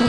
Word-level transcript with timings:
Hello, 0.00 0.08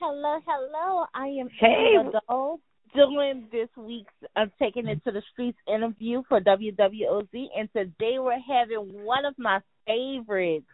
hello, 0.00 0.40
hello. 0.46 1.04
I 1.14 1.26
am 1.26 1.50
Hey. 1.60 1.96
Adele 2.00 2.58
doing 2.94 3.48
this 3.52 3.68
week's 3.76 4.14
uh, 4.34 4.46
Taking 4.58 4.88
It 4.88 5.04
to 5.04 5.12
the 5.12 5.20
Streets 5.32 5.58
interview 5.68 6.22
for 6.28 6.40
WWOZ, 6.40 7.48
and 7.54 7.70
today 7.74 8.18
we're 8.18 8.40
having 8.40 9.04
one 9.04 9.26
of 9.26 9.34
my 9.38 9.60
favorites, 9.86 10.66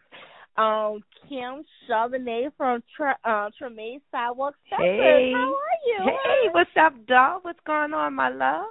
um, 0.57 1.01
Kim 1.27 1.63
Charbonnet 1.87 2.51
from 2.57 2.83
Tre- 2.95 3.13
uh, 3.23 3.49
Treme 3.59 4.01
Sidewalk 4.11 4.55
Steppers. 4.67 4.85
Hey. 4.85 5.31
How 5.33 5.53
are 5.53 6.05
you? 6.05 6.11
Hey, 6.11 6.49
what's 6.51 6.69
up, 6.79 6.93
doll? 7.07 7.39
What's 7.41 7.59
going 7.65 7.93
on, 7.93 8.13
my 8.13 8.29
love? 8.29 8.67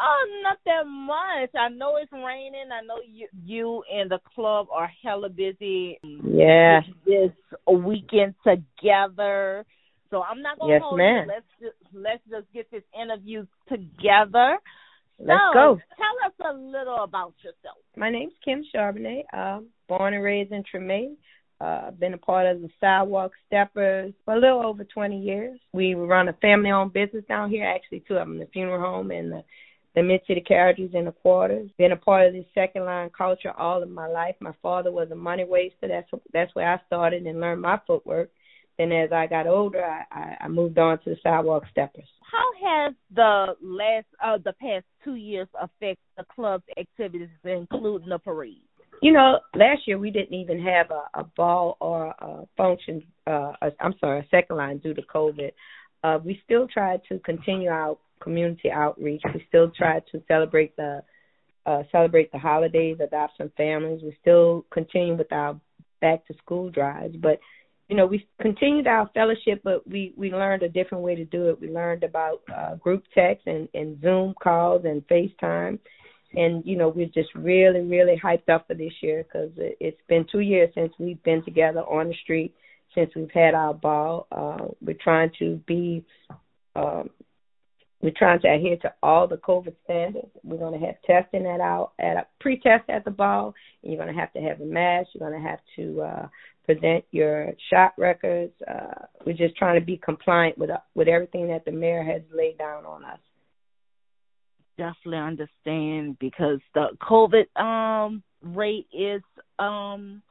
Oh, 0.00 0.26
not 0.42 0.58
that 0.64 0.86
much. 0.86 1.50
I 1.58 1.68
know 1.68 1.96
it's 1.96 2.12
raining. 2.12 2.70
I 2.72 2.84
know 2.86 2.98
you 3.04 3.26
you 3.44 3.82
and 3.92 4.08
the 4.10 4.20
club 4.34 4.68
are 4.72 4.90
hella 5.02 5.28
busy. 5.28 5.98
Yeah. 6.02 6.82
This 7.04 7.32
weekend 7.66 8.34
together. 8.44 9.64
So 10.10 10.22
I'm 10.22 10.40
not 10.40 10.58
gonna 10.58 10.74
Yes, 10.74 10.82
hold 10.82 10.98
ma'am. 10.98 11.26
you. 11.26 11.32
Let's 11.32 11.46
just 11.60 11.76
let's 11.92 12.22
just 12.30 12.52
get 12.52 12.70
this 12.70 12.84
interview 12.98 13.44
together. 13.68 14.58
Let's 15.18 15.40
so, 15.52 15.54
go. 15.54 15.80
Tell 15.96 16.26
us 16.26 16.54
a 16.54 16.58
little 16.58 17.02
about 17.02 17.34
yourself. 17.42 17.78
My 17.96 18.10
name's 18.10 18.34
Kim 18.44 18.62
Charbonnet. 18.74 19.24
Uh, 19.32 19.60
born 19.88 20.14
and 20.14 20.22
raised 20.22 20.52
in 20.52 20.62
Treme. 20.62 21.16
Uh, 21.60 21.90
been 21.90 22.14
a 22.14 22.18
part 22.18 22.46
of 22.46 22.62
the 22.62 22.68
Sidewalk 22.80 23.32
Steppers 23.48 24.14
for 24.24 24.34
a 24.34 24.40
little 24.40 24.64
over 24.64 24.84
20 24.84 25.20
years. 25.20 25.58
We 25.72 25.94
run 25.94 26.28
a 26.28 26.32
family-owned 26.34 26.92
business 26.92 27.24
down 27.26 27.50
here, 27.50 27.66
actually 27.66 28.04
two 28.06 28.14
of 28.14 28.28
them, 28.28 28.38
the 28.38 28.46
funeral 28.52 28.80
home 28.80 29.10
and 29.10 29.32
the, 29.32 29.42
the 29.96 30.04
mid-city 30.04 30.42
carriages 30.42 30.92
and 30.94 31.08
the 31.08 31.12
quarters. 31.12 31.68
Been 31.76 31.90
a 31.90 31.96
part 31.96 32.28
of 32.28 32.32
this 32.32 32.44
second-line 32.54 33.10
culture 33.16 33.50
all 33.50 33.82
of 33.82 33.90
my 33.90 34.06
life. 34.06 34.36
My 34.38 34.52
father 34.62 34.92
was 34.92 35.10
a 35.10 35.16
money 35.16 35.44
waster. 35.44 35.88
That's 35.88 36.08
that's 36.32 36.54
where 36.54 36.72
I 36.72 36.80
started 36.86 37.26
and 37.26 37.40
learned 37.40 37.62
my 37.62 37.80
footwork. 37.88 38.30
Then 38.78 38.92
as 38.92 39.10
I 39.12 39.26
got 39.26 39.46
older, 39.46 39.84
I, 39.84 40.04
I, 40.10 40.36
I 40.42 40.48
moved 40.48 40.78
on 40.78 40.98
to 41.00 41.10
the 41.10 41.16
Sidewalk 41.22 41.64
Steppers. 41.70 42.08
How 42.30 42.84
has 42.86 42.94
the 43.14 43.54
last 43.62 44.06
uh 44.22 44.38
the 44.44 44.52
past 44.60 44.84
two 45.02 45.16
years 45.16 45.48
affected 45.60 45.98
the 46.16 46.24
club's 46.34 46.64
activities, 46.78 47.28
including 47.44 48.08
the 48.08 48.18
parade? 48.18 48.62
You 49.00 49.12
know, 49.12 49.38
last 49.54 49.82
year 49.86 49.98
we 49.98 50.10
didn't 50.10 50.34
even 50.34 50.60
have 50.60 50.90
a, 50.90 51.20
a 51.20 51.24
ball 51.36 51.76
or 51.80 52.08
a 52.18 52.46
function. 52.56 53.02
Uh, 53.26 53.52
i 53.62 53.70
I'm 53.80 53.94
sorry, 54.00 54.20
a 54.20 54.28
second 54.30 54.56
line 54.56 54.78
due 54.78 54.94
to 54.94 55.02
COVID. 55.02 55.52
Uh, 56.04 56.18
we 56.24 56.40
still 56.44 56.68
tried 56.68 57.00
to 57.08 57.18
continue 57.20 57.68
our 57.70 57.96
community 58.20 58.70
outreach. 58.70 59.22
We 59.34 59.44
still 59.48 59.70
tried 59.76 60.02
to 60.12 60.22
celebrate 60.28 60.76
the 60.76 61.02
uh, 61.66 61.82
celebrate 61.92 62.32
the 62.32 62.38
holidays, 62.38 62.96
adopt 63.02 63.36
some 63.36 63.52
families. 63.56 64.00
We 64.02 64.16
still 64.20 64.64
continue 64.70 65.16
with 65.16 65.32
our 65.32 65.60
back 66.00 66.26
to 66.26 66.34
school 66.38 66.70
drives, 66.70 67.14
but 67.20 67.38
you 67.88 67.96
know 67.96 68.06
we 68.06 68.26
continued 68.40 68.86
our 68.86 69.10
fellowship, 69.14 69.60
but 69.64 69.86
we 69.88 70.12
we 70.16 70.30
learned 70.30 70.62
a 70.62 70.68
different 70.68 71.04
way 71.04 71.14
to 71.14 71.24
do 71.24 71.48
it. 71.48 71.60
We 71.60 71.70
learned 71.70 72.04
about 72.04 72.42
uh, 72.54 72.74
group 72.76 73.04
text 73.14 73.46
and, 73.46 73.68
and 73.74 74.00
Zoom 74.00 74.34
calls 74.42 74.84
and 74.84 75.06
FaceTime 75.08 75.78
and 76.34 76.62
you 76.66 76.76
know 76.76 76.88
we're 76.88 77.06
just 77.06 77.34
really 77.34 77.80
really 77.80 78.20
hyped 78.22 78.48
up 78.48 78.66
for 78.66 78.74
this 78.74 78.92
year 79.00 79.24
because 79.24 79.50
it, 79.56 79.76
it's 79.80 80.00
been 80.08 80.26
two 80.30 80.40
years 80.40 80.70
since 80.74 80.92
we've 80.98 81.22
been 81.22 81.44
together 81.44 81.80
on 81.80 82.08
the 82.08 82.14
street 82.22 82.54
since 82.94 83.10
we've 83.16 83.30
had 83.32 83.54
our 83.54 83.74
ball 83.74 84.26
uh 84.32 84.66
we're 84.80 84.96
trying 85.02 85.30
to 85.38 85.56
be 85.66 86.04
um 86.76 87.08
we're 88.00 88.12
trying 88.16 88.40
to 88.40 88.48
adhere 88.48 88.76
to 88.82 88.92
all 89.02 89.26
the 89.26 89.36
covid 89.36 89.74
standards. 89.84 90.28
We're 90.44 90.58
going 90.58 90.78
to 90.78 90.86
have 90.86 91.02
testing 91.04 91.46
at 91.46 91.60
our 91.60 91.90
at 91.98 92.16
a 92.16 92.26
pre-test 92.40 92.88
at 92.88 93.04
the 93.04 93.10
ball. 93.10 93.54
And 93.82 93.92
you're 93.92 94.02
going 94.02 94.14
to 94.14 94.20
have 94.20 94.32
to 94.34 94.40
have 94.40 94.60
a 94.60 94.64
mask. 94.64 95.10
You're 95.14 95.28
going 95.28 95.42
to 95.42 95.48
have 95.48 95.58
to 95.76 96.02
uh 96.02 96.28
present 96.64 97.04
your 97.10 97.52
shot 97.70 97.94
records. 97.98 98.52
Uh 98.70 99.06
we're 99.26 99.36
just 99.36 99.56
trying 99.56 99.80
to 99.80 99.84
be 99.84 99.96
compliant 99.96 100.56
with 100.58 100.70
with 100.94 101.08
everything 101.08 101.48
that 101.48 101.64
the 101.64 101.72
mayor 101.72 102.04
has 102.04 102.22
laid 102.32 102.58
down 102.58 102.86
on 102.86 103.04
us. 103.04 103.18
Definitely 104.76 105.18
understand 105.18 106.18
because 106.20 106.60
the 106.74 106.88
COVID 107.02 107.60
um 107.60 108.22
rate 108.42 108.86
is 108.92 109.22
um 109.58 110.22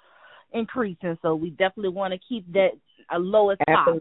increasing, 0.54 1.18
so 1.22 1.36
we 1.36 1.50
definitely 1.50 1.90
want 1.90 2.14
to 2.14 2.20
keep 2.30 2.50
that 2.54 2.70
as 3.12 3.20
low 3.20 3.50
as 3.50 3.58
possible. 3.68 4.00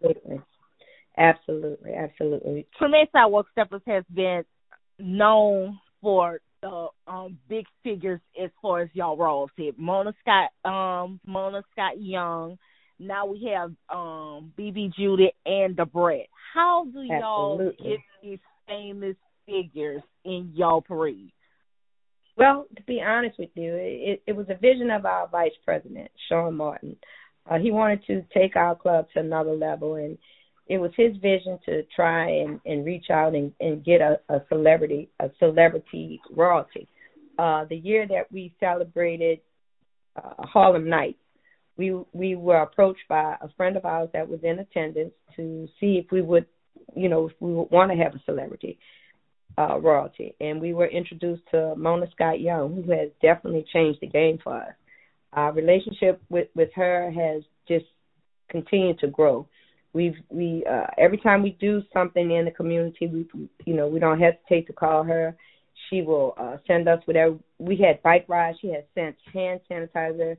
Absolutely. 1.19 1.95
Absolutely. 1.95 2.67
Treme 2.81 3.11
Sidewalk 3.13 3.47
Steppers 3.53 3.83
has 3.87 4.05
been 4.13 4.45
known 4.99 5.79
for 6.01 6.41
the 6.63 6.89
um 7.07 7.39
big 7.49 7.67
figures 7.83 8.21
as 8.43 8.51
far 8.61 8.81
as 8.81 8.89
y'all 8.93 9.17
royalty. 9.17 9.73
Mona 9.77 10.13
Scott 10.21 10.51
um 10.71 11.21
Mona 11.27 11.63
Scott 11.73 12.01
Young. 12.01 12.59
Now 12.99 13.27
we 13.27 13.51
have 13.55 13.71
um 13.91 14.53
BB 14.59 14.95
Judy 14.95 15.31
and 15.45 15.77
the 15.77 15.85
Brat. 15.85 16.27
How 16.55 16.87
do 16.93 17.03
y'all 17.03 17.61
Absolutely. 17.61 17.91
get 17.91 18.01
these 18.23 18.39
famous 18.67 19.17
figures 19.47 20.03
in 20.25 20.53
y'all 20.55 20.81
parade? 20.81 21.33
Well, 22.37 22.67
to 22.77 22.83
be 22.83 23.01
honest 23.01 23.39
with 23.39 23.51
you, 23.55 23.75
it, 23.75 24.23
it 24.27 24.33
was 24.37 24.47
a 24.51 24.57
vision 24.57 24.91
of 24.91 25.07
our 25.07 25.27
vice 25.29 25.53
president, 25.65 26.11
Sean 26.29 26.55
Martin. 26.55 26.97
Uh, 27.49 27.59
he 27.59 27.71
wanted 27.71 28.05
to 28.07 28.23
take 28.35 28.57
our 28.57 28.75
club 28.75 29.07
to 29.15 29.21
another 29.21 29.55
level, 29.55 29.95
and 29.95 30.19
it 30.69 30.79
was 30.79 30.91
his 30.97 31.17
vision 31.19 31.59
to 31.65 31.83
try 31.95 32.29
and, 32.29 32.61
and 32.67 32.85
reach 32.85 33.07
out 33.11 33.35
and, 33.35 33.53
and 33.61 33.85
get 33.85 34.01
a, 34.01 34.19
a 34.29 34.41
celebrity, 34.49 35.09
a 35.21 35.31
celebrity 35.39 36.21
royalty. 36.31 36.89
Uh, 37.39 37.65
the 37.67 37.77
year 37.77 38.07
that 38.09 38.31
we 38.33 38.55
celebrated 38.59 39.41
uh, 40.17 40.35
Harlem 40.39 40.89
Night, 40.89 41.17
we 41.77 41.95
we 42.13 42.35
were 42.35 42.63
approached 42.63 43.07
by 43.09 43.37
a 43.41 43.49
friend 43.57 43.77
of 43.77 43.85
ours 43.85 44.09
that 44.15 44.27
was 44.27 44.41
in 44.43 44.59
attendance 44.59 45.13
to 45.37 45.69
see 45.79 46.01
if 46.03 46.11
we 46.11 46.23
would, 46.23 46.47
you 46.95 47.09
know, 47.09 47.27
if 47.27 47.33
we 47.39 47.53
would 47.53 47.71
want 47.71 47.91
to 47.93 47.97
have 47.99 48.15
a 48.15 48.23
celebrity 48.25 48.79
uh, 49.59 49.79
royalty, 49.79 50.35
and 50.41 50.61
we 50.61 50.73
were 50.73 50.87
introduced 50.87 51.43
to 51.51 51.75
Mona 51.77 52.07
Scott 52.13 52.41
Young, 52.41 52.75
who 52.75 52.91
has 52.93 53.11
definitely 53.21 53.67
changed 53.73 54.01
the 54.01 54.07
game 54.07 54.39
for 54.43 54.57
us. 54.57 54.73
Our 55.35 55.53
relationship 55.53 56.23
with 56.31 56.49
with 56.55 56.71
her 56.75 57.11
has 57.11 57.43
just 57.69 57.85
continued 58.49 58.99
to 59.01 59.09
grow. 59.09 59.47
We've 59.97 60.17
we 60.29 60.63
uh, 60.71 60.89
every 60.99 61.17
time 61.17 61.43
we 61.43 61.57
do 61.59 61.83
something 61.91 62.31
in 62.31 62.45
the 62.45 62.51
community, 62.51 63.07
we 63.07 63.27
you 63.65 63.75
know 63.75 63.89
we 63.89 63.99
don't 63.99 64.21
hesitate 64.21 64.67
to 64.67 64.75
call 64.75 65.03
her. 65.05 65.35
She 65.89 66.03
will 66.03 66.35
uh, 66.37 66.59
send 66.67 66.87
us 66.87 67.01
whatever. 67.07 67.37
We 67.59 67.77
had 67.79 68.03
bike 68.03 68.27
rides. 68.29 68.59
She 68.61 68.69
has 68.69 68.85
sent 68.95 69.17
hand 69.33 69.61
sanitizer 69.71 70.37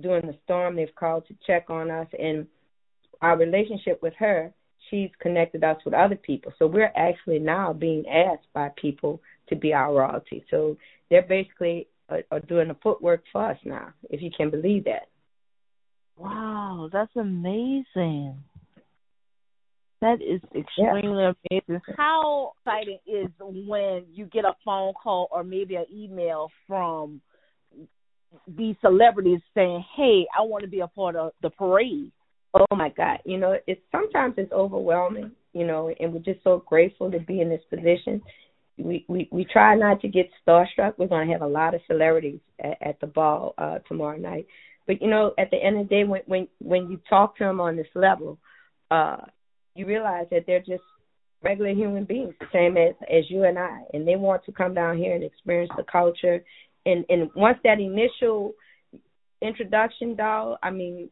during 0.00 0.26
the 0.26 0.38
storm. 0.44 0.76
They've 0.76 0.94
called 0.98 1.26
to 1.28 1.34
check 1.46 1.68
on 1.68 1.90
us, 1.90 2.06
and 2.18 2.46
our 3.20 3.36
relationship 3.36 4.00
with 4.02 4.14
her 4.18 4.54
she's 4.90 5.10
connected 5.20 5.64
us 5.64 5.76
with 5.84 5.94
other 5.94 6.16
people. 6.16 6.52
So 6.58 6.66
we're 6.66 6.92
actually 6.96 7.38
now 7.38 7.72
being 7.72 8.04
asked 8.06 8.46
by 8.52 8.70
people 8.80 9.20
to 9.48 9.56
be 9.56 9.72
our 9.72 9.92
royalty. 9.94 10.44
So 10.50 10.76
they're 11.10 11.22
basically 11.22 11.88
are, 12.08 12.22
are 12.30 12.40
doing 12.40 12.68
the 12.68 12.76
footwork 12.82 13.24
for 13.32 13.50
us 13.50 13.58
now, 13.64 13.92
if 14.10 14.22
you 14.22 14.30
can 14.34 14.50
believe 14.50 14.84
that. 14.84 15.08
Wow, 16.16 16.88
that's 16.92 17.14
amazing. 17.16 18.38
That 20.04 20.20
is 20.20 20.42
extremely 20.54 21.24
amazing. 21.24 21.80
How 21.96 22.52
exciting 22.58 22.98
is 23.06 23.28
when 23.38 24.04
you 24.12 24.26
get 24.26 24.44
a 24.44 24.52
phone 24.62 24.92
call 25.02 25.28
or 25.30 25.42
maybe 25.42 25.76
an 25.76 25.86
email 25.90 26.50
from 26.68 27.22
these 28.46 28.76
celebrities 28.82 29.40
saying, 29.54 29.82
"Hey, 29.96 30.26
I 30.38 30.42
want 30.42 30.62
to 30.62 30.68
be 30.68 30.80
a 30.80 30.88
part 30.88 31.16
of 31.16 31.32
the 31.40 31.48
parade." 31.48 32.12
Oh 32.52 32.76
my 32.76 32.90
God! 32.90 33.20
You 33.24 33.38
know, 33.38 33.56
it's 33.66 33.80
sometimes 33.90 34.34
it's 34.36 34.52
overwhelming. 34.52 35.30
You 35.54 35.66
know, 35.66 35.90
and 35.98 36.12
we're 36.12 36.18
just 36.18 36.44
so 36.44 36.62
grateful 36.66 37.10
to 37.10 37.18
be 37.20 37.40
in 37.40 37.48
this 37.48 37.64
position. 37.70 38.20
We 38.76 39.06
we 39.08 39.26
we 39.32 39.46
try 39.46 39.74
not 39.74 40.02
to 40.02 40.08
get 40.08 40.28
starstruck. 40.46 40.98
We're 40.98 41.06
going 41.06 41.26
to 41.26 41.32
have 41.32 41.40
a 41.40 41.46
lot 41.46 41.74
of 41.74 41.80
celebrities 41.86 42.40
at, 42.62 42.76
at 42.82 43.00
the 43.00 43.06
ball 43.06 43.54
uh 43.56 43.78
tomorrow 43.88 44.18
night. 44.18 44.48
But 44.86 45.00
you 45.00 45.08
know, 45.08 45.32
at 45.38 45.50
the 45.50 45.56
end 45.56 45.78
of 45.78 45.88
the 45.88 45.94
day, 45.94 46.04
when 46.04 46.20
when 46.26 46.48
when 46.58 46.90
you 46.90 47.00
talk 47.08 47.38
to 47.38 47.44
them 47.44 47.58
on 47.58 47.76
this 47.76 47.86
level, 47.94 48.38
uh, 48.90 49.16
you 49.74 49.86
realize 49.86 50.26
that 50.30 50.44
they're 50.46 50.60
just 50.60 50.82
regular 51.42 51.72
human 51.72 52.04
beings, 52.04 52.34
the 52.40 52.46
same 52.52 52.76
as 52.76 52.94
as 53.02 53.30
you 53.30 53.44
and 53.44 53.58
I, 53.58 53.80
and 53.92 54.06
they 54.06 54.16
want 54.16 54.44
to 54.44 54.52
come 54.52 54.74
down 54.74 54.96
here 54.96 55.14
and 55.14 55.24
experience 55.24 55.70
the 55.76 55.84
culture. 55.84 56.42
And 56.86 57.04
and 57.08 57.30
once 57.34 57.58
that 57.64 57.80
initial 57.80 58.52
introduction, 59.42 60.16
doll, 60.16 60.58
I 60.62 60.70
mean, 60.70 61.10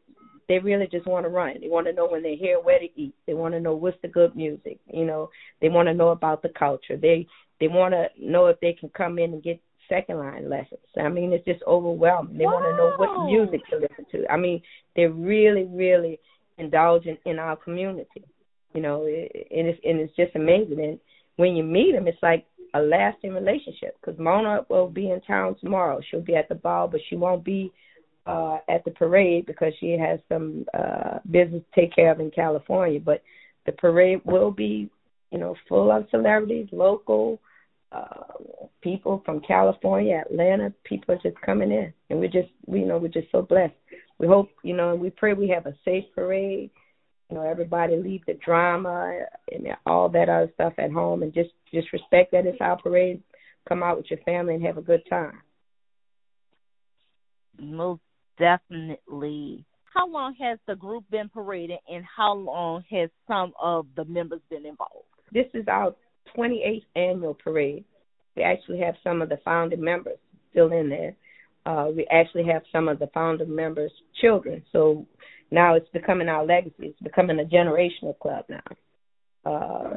they 0.48 0.58
really 0.58 0.88
just 0.90 1.06
want 1.06 1.24
to 1.24 1.30
run. 1.30 1.56
They 1.60 1.68
want 1.68 1.86
to 1.86 1.92
know 1.92 2.08
when 2.08 2.22
they're 2.22 2.36
here 2.36 2.60
where 2.60 2.78
to 2.78 2.88
eat. 2.96 3.14
They 3.26 3.34
want 3.34 3.54
to 3.54 3.60
know 3.60 3.74
what's 3.74 4.00
the 4.02 4.08
good 4.08 4.34
music. 4.34 4.78
You 4.92 5.04
know, 5.04 5.30
they 5.60 5.68
want 5.68 5.88
to 5.88 5.94
know 5.94 6.08
about 6.08 6.42
the 6.42 6.50
culture. 6.50 6.96
They 6.96 7.26
they 7.60 7.68
want 7.68 7.94
to 7.94 8.08
know 8.18 8.46
if 8.46 8.58
they 8.60 8.72
can 8.72 8.88
come 8.90 9.18
in 9.18 9.32
and 9.32 9.42
get 9.42 9.60
second 9.88 10.18
line 10.18 10.48
lessons. 10.48 10.80
I 10.98 11.08
mean, 11.08 11.32
it's 11.32 11.44
just 11.44 11.62
overwhelming. 11.66 12.38
They 12.38 12.46
wow. 12.46 12.54
want 12.54 12.64
to 12.64 12.76
know 12.76 12.92
what 12.96 13.26
music 13.26 13.60
to 13.70 13.76
listen 13.76 14.06
to. 14.12 14.32
I 14.32 14.36
mean, 14.36 14.62
they're 14.96 15.10
really, 15.10 15.64
really 15.64 16.18
indulging 16.58 17.18
in 17.26 17.38
our 17.38 17.56
community. 17.56 18.24
You 18.74 18.80
know, 18.80 19.04
it, 19.06 19.48
and 19.50 19.66
it's 19.68 19.80
and 19.84 20.00
it's 20.00 20.16
just 20.16 20.34
amazing. 20.34 20.82
And 20.82 20.98
when 21.36 21.56
you 21.56 21.62
meet 21.62 21.92
them, 21.92 22.06
it's 22.06 22.22
like 22.22 22.46
a 22.74 22.80
lasting 22.80 23.32
relationship. 23.34 23.96
Because 24.00 24.18
Mona 24.18 24.64
will 24.68 24.88
be 24.88 25.10
in 25.10 25.20
town 25.22 25.56
tomorrow. 25.60 26.00
She'll 26.10 26.20
be 26.20 26.36
at 26.36 26.48
the 26.48 26.54
ball, 26.54 26.88
but 26.88 27.00
she 27.08 27.16
won't 27.16 27.44
be 27.44 27.72
uh 28.24 28.58
at 28.68 28.84
the 28.84 28.90
parade 28.92 29.46
because 29.46 29.72
she 29.80 29.98
has 29.98 30.20
some 30.28 30.64
uh 30.74 31.18
business 31.30 31.62
to 31.74 31.80
take 31.80 31.94
care 31.94 32.12
of 32.12 32.20
in 32.20 32.30
California. 32.30 33.00
But 33.00 33.22
the 33.66 33.72
parade 33.72 34.20
will 34.24 34.50
be, 34.50 34.90
you 35.30 35.38
know, 35.38 35.54
full 35.68 35.90
of 35.90 36.06
celebrities, 36.10 36.68
local 36.72 37.40
uh 37.90 38.24
people 38.80 39.22
from 39.24 39.40
California, 39.40 40.22
Atlanta. 40.24 40.72
People 40.84 41.14
are 41.14 41.20
just 41.22 41.40
coming 41.42 41.72
in, 41.72 41.92
and 42.10 42.20
we're 42.20 42.28
just, 42.28 42.48
you 42.68 42.86
know, 42.86 42.98
we're 42.98 43.08
just 43.08 43.30
so 43.32 43.42
blessed. 43.42 43.74
We 44.18 44.28
hope, 44.28 44.50
you 44.62 44.74
know, 44.76 44.92
and 44.92 45.00
we 45.00 45.10
pray 45.10 45.32
we 45.34 45.48
have 45.48 45.66
a 45.66 45.74
safe 45.84 46.04
parade. 46.14 46.70
You 47.30 47.36
know, 47.36 47.42
everybody 47.42 47.96
leave 47.96 48.22
the 48.26 48.34
drama 48.34 49.20
and 49.50 49.66
all 49.86 50.08
that 50.10 50.28
other 50.28 50.50
stuff 50.54 50.74
at 50.78 50.92
home, 50.92 51.22
and 51.22 51.32
just 51.32 51.50
just 51.72 51.92
respect 51.92 52.32
that 52.32 52.46
it's 52.46 52.60
our 52.60 52.76
parade. 52.76 53.22
Come 53.68 53.82
out 53.82 53.96
with 53.96 54.10
your 54.10 54.20
family 54.20 54.54
and 54.54 54.64
have 54.64 54.76
a 54.76 54.82
good 54.82 55.02
time. 55.08 55.40
Most 57.58 58.02
definitely. 58.38 59.64
How 59.94 60.08
long 60.08 60.34
has 60.40 60.58
the 60.66 60.74
group 60.74 61.04
been 61.10 61.28
parading, 61.28 61.78
and 61.88 62.04
how 62.04 62.34
long 62.34 62.82
has 62.90 63.10
some 63.28 63.52
of 63.60 63.86
the 63.94 64.04
members 64.06 64.40
been 64.50 64.66
involved? 64.66 65.06
This 65.32 65.46
is 65.54 65.64
our 65.68 65.94
28th 66.36 66.84
annual 66.96 67.34
parade. 67.34 67.84
We 68.36 68.42
actually 68.42 68.80
have 68.80 68.94
some 69.04 69.20
of 69.20 69.28
the 69.28 69.38
founding 69.44 69.82
members 69.82 70.18
still 70.50 70.72
in 70.72 70.88
there. 70.88 71.14
Uh, 71.64 71.88
we 71.94 72.06
actually 72.10 72.44
have 72.44 72.62
some 72.72 72.88
of 72.88 72.98
the 72.98 73.06
founder 73.08 73.46
members' 73.46 73.92
children. 74.20 74.62
So 74.72 75.06
now 75.52 75.74
it's 75.74 75.88
becoming 75.90 76.28
our 76.28 76.44
legacy. 76.44 76.74
It's 76.78 77.00
becoming 77.00 77.38
a 77.38 77.44
generational 77.44 78.18
club 78.18 78.46
now. 78.48 78.62
Uh, 79.44 79.96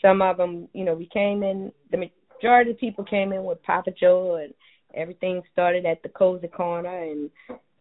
some 0.00 0.20
of 0.20 0.36
them, 0.36 0.68
you 0.72 0.84
know, 0.84 0.94
we 0.94 1.06
came 1.06 1.42
in. 1.42 1.72
The 1.90 2.10
majority 2.42 2.72
of 2.72 2.78
people 2.78 3.04
came 3.04 3.32
in 3.32 3.44
with 3.44 3.62
Papa 3.62 3.92
Joe, 3.98 4.36
and 4.42 4.52
everything 4.94 5.42
started 5.52 5.86
at 5.86 6.02
the 6.02 6.08
Cozy 6.10 6.48
Corner, 6.48 7.02
and 7.02 7.30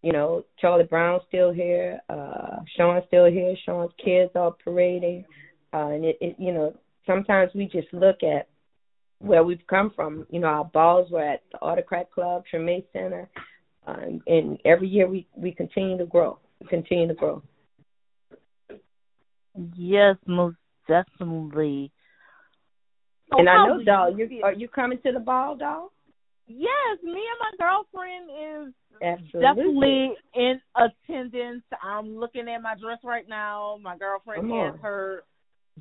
you 0.01 0.11
know, 0.11 0.45
Charlie 0.59 0.85
Brown's 0.85 1.21
still 1.27 1.51
here, 1.51 1.99
uh, 2.09 2.57
Sean's 2.75 3.03
still 3.07 3.25
here, 3.25 3.55
Sean's 3.65 3.91
kids 4.03 4.31
are 4.35 4.51
parading. 4.63 5.25
Uh, 5.73 5.89
and 5.89 6.05
it, 6.05 6.17
it 6.21 6.35
you 6.39 6.51
know, 6.51 6.75
sometimes 7.05 7.51
we 7.53 7.65
just 7.65 7.87
look 7.93 8.23
at 8.23 8.47
where 9.19 9.43
we've 9.43 9.65
come 9.67 9.91
from. 9.95 10.25
You 10.29 10.39
know, 10.39 10.47
our 10.47 10.65
balls 10.65 11.11
were 11.11 11.23
at 11.23 11.43
the 11.51 11.59
Autocrat 11.59 12.11
Club, 12.11 12.43
Treme 12.51 12.83
Center, 12.91 13.29
um, 13.85 14.21
and 14.27 14.57
every 14.65 14.87
year 14.87 15.07
we 15.07 15.27
we 15.35 15.51
continue 15.51 15.97
to 15.97 16.05
grow. 16.05 16.39
Continue 16.69 17.07
to 17.07 17.13
grow. 17.13 17.41
Yes, 19.75 20.15
most 20.25 20.57
definitely. 20.87 21.91
So 23.29 23.39
and 23.39 23.49
I 23.49 23.65
know, 23.65 23.83
doll, 23.83 24.17
you 24.17 24.41
are 24.43 24.53
you 24.53 24.67
coming 24.67 24.99
to 25.05 25.11
the 25.11 25.19
ball, 25.19 25.55
doll? 25.55 25.91
Yes, 26.47 26.97
me 27.03 27.11
and 27.11 27.39
my 27.39 27.51
girlfriend 27.57 28.29
is 28.29 28.73
Absolutely. 29.01 29.41
definitely 29.41 30.13
in 30.35 30.61
attendance. 30.75 31.63
I'm 31.81 32.17
looking 32.17 32.47
at 32.49 32.61
my 32.61 32.75
dress 32.75 32.99
right 33.03 33.27
now. 33.27 33.79
My 33.81 33.97
girlfriend 33.97 34.41
Come 34.43 34.51
has 34.51 34.73
on. 34.73 34.79
her 34.79 35.23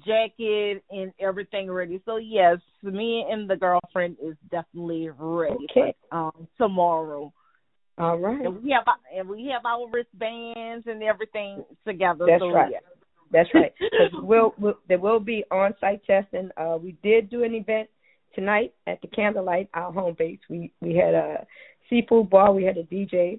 jacket 0.07 0.83
and 0.91 1.13
everything 1.19 1.71
ready. 1.71 2.01
So 2.05 2.17
yes, 2.17 2.59
me 2.83 3.27
and 3.31 3.49
the 3.51 3.57
girlfriend 3.57 4.17
is 4.23 4.37
definitely 4.51 5.09
ready 5.11 5.67
Okay. 5.71 5.95
for 6.11 6.17
um 6.17 6.49
tomorrow. 6.57 7.33
All 8.01 8.19
right. 8.19 8.47
And 8.47 8.63
we 8.63 8.71
have 8.71 8.85
our- 8.89 8.99
and 9.15 9.29
we 9.29 9.47
have 9.53 9.67
our 9.67 9.87
wristbands 9.89 10.87
and 10.87 11.03
everything 11.03 11.65
together. 11.87 12.25
That's 12.27 12.41
so, 12.41 12.51
right. 12.51 12.73
Yeah. 12.73 12.79
That's 13.31 13.53
right. 13.55 13.73
we'll, 14.15 14.55
we'll 14.59 14.79
there 14.89 14.99
will 14.99 15.21
be 15.21 15.45
on-site 15.51 16.05
testing. 16.05 16.51
Uh, 16.57 16.79
we 16.83 16.93
did 17.03 17.29
do 17.29 17.45
an 17.45 17.55
event 17.55 17.89
tonight 18.35 18.73
at 18.87 19.01
the 19.03 19.09
Candlelight, 19.09 19.69
our 19.75 19.93
home 19.93 20.17
base. 20.19 20.39
We 20.49 20.73
we 20.81 20.97
had 20.97 21.15
a 21.15 21.47
seafood 21.89 22.31
bar. 22.31 22.53
We 22.53 22.65
had 22.65 22.79
a 22.79 22.85
DJ. 22.85 23.39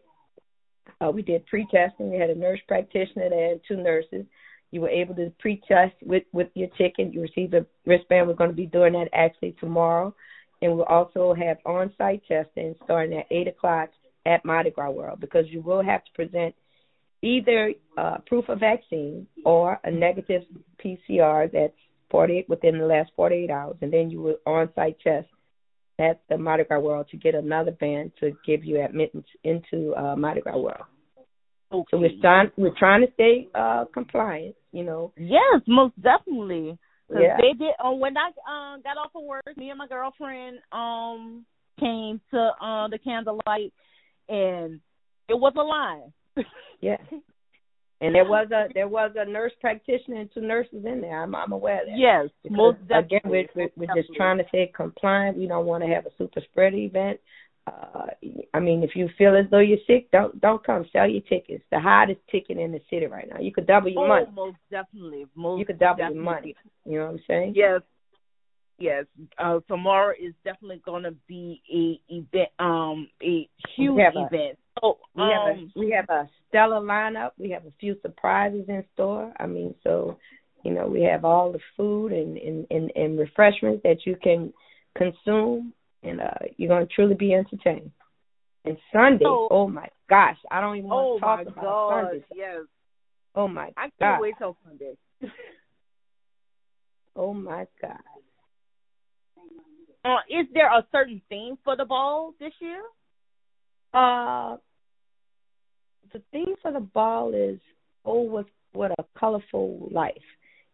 Uh, 0.99 1.09
we 1.09 1.23
did 1.23 1.45
pre-testing. 1.47 2.11
We 2.11 2.19
had 2.19 2.29
a 2.29 2.35
nurse 2.35 2.59
practitioner 2.67 3.29
and 3.33 3.59
two 3.67 3.77
nurses. 3.77 4.25
You 4.69 4.81
were 4.81 4.89
able 4.89 5.15
to 5.15 5.33
pre-test 5.39 5.95
with 6.03 6.23
with 6.33 6.49
your 6.53 6.69
ticket. 6.77 7.13
You 7.13 7.21
received 7.21 7.55
a 7.55 7.65
wristband. 7.85 8.27
We're 8.27 8.35
going 8.35 8.51
to 8.51 8.55
be 8.55 8.67
doing 8.67 8.93
that 8.93 9.09
actually 9.11 9.55
tomorrow, 9.59 10.13
and 10.61 10.75
we'll 10.75 10.85
also 10.85 11.33
have 11.33 11.57
on-site 11.65 12.21
testing 12.27 12.75
starting 12.83 13.17
at 13.17 13.25
eight 13.31 13.47
o'clock 13.47 13.89
at 14.25 14.45
Mardi 14.45 14.69
Gras 14.69 14.91
World 14.91 15.19
because 15.19 15.45
you 15.47 15.61
will 15.61 15.83
have 15.83 16.03
to 16.05 16.11
present 16.13 16.55
either 17.21 17.73
uh, 17.97 18.17
proof 18.25 18.49
of 18.49 18.59
vaccine 18.59 19.27
or 19.45 19.79
a 19.83 19.91
negative 19.91 20.43
PCR 20.83 21.51
that's 21.51 21.73
48 22.09 22.49
within 22.49 22.77
the 22.79 22.85
last 22.85 23.11
48 23.15 23.49
hours, 23.49 23.75
and 23.81 23.93
then 23.93 24.09
you 24.09 24.21
will 24.21 24.35
on-site 24.45 24.97
test 24.99 25.27
at 25.99 26.21
the 26.29 26.37
Mardi 26.37 26.63
Gras 26.63 26.79
World 26.79 27.07
to 27.11 27.17
get 27.17 27.35
another 27.35 27.71
band 27.71 28.11
to 28.19 28.31
give 28.45 28.63
you 28.65 28.83
admittance 28.83 29.27
into 29.43 29.93
uh, 29.95 30.15
Mardi 30.15 30.41
Gras 30.41 30.57
World. 30.57 30.85
Okay. 31.71 31.87
So 31.91 31.97
we're 31.97 32.09
trying 32.19 32.51
we're 32.57 32.77
trying 32.77 33.05
to 33.05 33.13
stay 33.13 33.47
uh, 33.55 33.85
compliant, 33.93 34.55
you 34.73 34.83
know. 34.83 35.13
Yes, 35.17 35.61
most 35.67 35.93
definitely. 36.01 36.77
'Cause 37.07 37.21
Yeah. 37.21 37.37
they 37.37 37.53
did. 37.53 37.73
Um, 37.79 37.99
when 37.99 38.15
I 38.17 38.27
um 38.47 38.81
got 38.81 38.97
off 38.97 39.15
of 39.15 39.23
work, 39.23 39.43
me 39.55 39.69
and 39.69 39.77
my 39.77 39.87
girlfriend 39.87 40.59
um 40.71 41.45
came 41.79 42.19
to 42.31 42.39
uh 42.61 42.87
the 42.89 42.97
candlelight, 42.97 43.73
and 44.33 44.79
it 45.27 45.33
was 45.39 45.53
a 45.57 45.61
line. 45.61 46.11
Yeah. 46.81 46.97
And 48.01 48.15
there 48.15 48.25
was 48.25 48.47
a 48.51 48.65
there 48.73 48.87
was 48.87 49.11
a 49.15 49.23
nurse 49.29 49.51
practitioner 49.61 50.21
and 50.21 50.29
two 50.33 50.41
nurses 50.41 50.83
in 50.83 50.99
there. 51.01 51.21
I'm 51.21 51.35
I'm 51.35 51.51
aware 51.51 51.81
of 51.81 51.87
that. 51.89 51.97
Yes, 51.99 52.29
Because, 52.41 52.57
most 52.57 52.77
again, 52.85 53.03
definitely. 53.21 53.49
we're, 53.55 53.69
we're, 53.77 53.87
we're 53.87 54.01
just 54.01 54.11
trying 54.15 54.39
to 54.39 54.43
stay 54.49 54.71
compliant. 54.75 55.37
We 55.37 55.45
don't 55.45 55.67
want 55.67 55.83
to 55.83 55.89
have 55.89 56.07
a 56.07 56.09
super 56.17 56.41
spread 56.49 56.73
event. 56.73 57.19
Uh, 57.67 58.07
I 58.55 58.59
mean, 58.59 58.81
if 58.81 58.95
you 58.95 59.07
feel 59.19 59.35
as 59.37 59.45
though 59.51 59.59
you're 59.59 59.77
sick, 59.85 60.09
don't 60.09 60.41
don't 60.41 60.65
come. 60.65 60.83
Sell 60.91 61.07
your 61.07 61.21
tickets. 61.21 61.63
The 61.71 61.79
hottest 61.79 62.21
ticket 62.31 62.57
in 62.57 62.71
the 62.71 62.81
city 62.89 63.05
right 63.05 63.29
now. 63.31 63.39
You 63.39 63.53
could 63.53 63.67
double 63.67 63.89
your 63.89 64.05
Oh, 64.05 64.07
money. 64.07 64.25
most 64.33 64.57
definitely. 64.71 65.27
Most 65.35 65.59
You 65.59 65.65
could 65.67 65.77
double 65.77 65.97
definitely. 65.97 66.15
your 66.15 66.23
money. 66.23 66.55
You 66.85 66.97
know 66.97 67.05
what 67.05 67.11
I'm 67.11 67.19
saying? 67.27 67.53
Yes, 67.55 67.81
yes. 68.81 69.05
Uh, 69.37 69.59
tomorrow 69.67 70.13
is 70.19 70.33
definitely 70.43 70.81
going 70.85 71.03
to 71.03 71.15
be 71.27 71.61
a 71.71 72.13
event, 72.13 72.49
um, 72.59 73.07
a 73.23 73.47
huge 73.75 73.99
have 74.01 74.15
a- 74.15 74.25
event. 74.25 74.57
So, 74.81 74.97
We 75.15 75.21
have 75.23 75.57
um, 75.57 75.71
a 75.75 75.79
we 75.79 75.91
have 75.91 76.09
a 76.09 76.29
stellar 76.49 76.79
lineup. 76.79 77.31
We 77.37 77.49
have 77.51 77.65
a 77.65 77.71
few 77.79 77.95
surprises 78.01 78.65
in 78.67 78.83
store. 78.93 79.31
I 79.39 79.45
mean, 79.45 79.75
so 79.83 80.17
you 80.63 80.71
know, 80.73 80.87
we 80.87 81.01
have 81.03 81.25
all 81.25 81.51
the 81.51 81.59
food 81.77 82.11
and 82.13 82.37
and 82.37 82.65
and, 82.71 82.91
and 82.95 83.19
refreshments 83.19 83.81
that 83.83 84.05
you 84.05 84.15
can 84.21 84.53
consume, 84.97 85.73
and 86.03 86.21
uh 86.21 86.33
you're 86.57 86.69
going 86.69 86.87
to 86.87 86.93
truly 86.93 87.15
be 87.15 87.33
entertained. 87.33 87.91
And 88.65 88.77
Sunday, 88.93 89.25
So- 89.25 89.47
oh 89.51 89.67
my 89.67 89.87
gosh, 90.09 90.37
I 90.49 90.61
don't 90.61 90.77
even 90.77 90.89
want 90.89 91.07
oh 91.07 91.15
to 91.15 91.19
talk 91.19 91.37
my 91.37 91.51
about 91.51 91.63
God, 91.63 92.03
Sunday. 92.11 92.25
yes. 92.35 92.59
Oh 93.35 93.47
my 93.47 93.65
gosh. 93.65 93.73
I 93.77 93.81
can't 93.81 93.93
God. 93.99 94.21
wait 94.21 94.35
till 94.37 94.57
Sunday. 94.65 94.97
Oh 97.15 97.33
my 97.33 97.65
God. 97.81 97.99
Uh, 100.03 100.17
is 100.29 100.47
there 100.53 100.67
a 100.67 100.85
certain 100.91 101.21
theme 101.29 101.57
for 101.63 101.75
the 101.75 101.85
ball 101.85 102.33
this 102.39 102.53
year? 102.59 102.81
Uh, 103.93 104.57
the 106.13 106.21
theme 106.31 106.55
for 106.61 106.71
the 106.71 106.79
ball 106.79 107.33
is 107.33 107.59
oh, 108.05 108.21
what 108.21 108.45
what 108.73 108.91
a 108.91 109.05
colorful 109.17 109.89
life. 109.91 110.15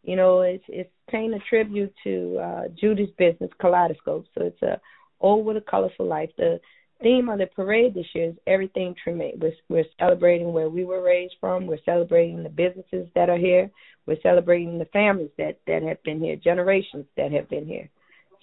You 0.03 0.15
know, 0.15 0.41
it's 0.41 0.63
it's 0.67 0.89
paying 1.09 1.33
a 1.33 1.39
tribute 1.49 1.93
to 2.03 2.37
uh, 2.37 2.63
Judy's 2.79 3.09
business, 3.17 3.51
Kaleidoscope. 3.59 4.25
So 4.35 4.45
it's 4.45 4.61
a 4.61 4.79
oh, 5.19 5.35
what 5.35 5.57
a 5.57 5.61
colorful 5.61 6.07
life. 6.07 6.29
The 6.37 6.59
theme 7.01 7.29
of 7.29 7.39
the 7.39 7.47
parade 7.47 7.93
this 7.93 8.05
year 8.13 8.29
is 8.29 8.35
everything 8.45 8.95
Treme. 9.05 9.39
We're 9.39 9.51
we're 9.67 9.85
celebrating 9.99 10.53
where 10.53 10.69
we 10.69 10.85
were 10.85 11.03
raised 11.03 11.35
from. 11.39 11.67
We're 11.67 11.83
celebrating 11.85 12.43
the 12.43 12.49
businesses 12.49 13.07
that 13.15 13.29
are 13.29 13.37
here. 13.37 13.69
We're 14.05 14.21
celebrating 14.23 14.79
the 14.79 14.85
families 14.85 15.31
that 15.37 15.59
that 15.67 15.83
have 15.83 16.01
been 16.03 16.21
here, 16.21 16.37
generations 16.37 17.05
that 17.17 17.31
have 17.33 17.49
been 17.49 17.65
here. 17.65 17.89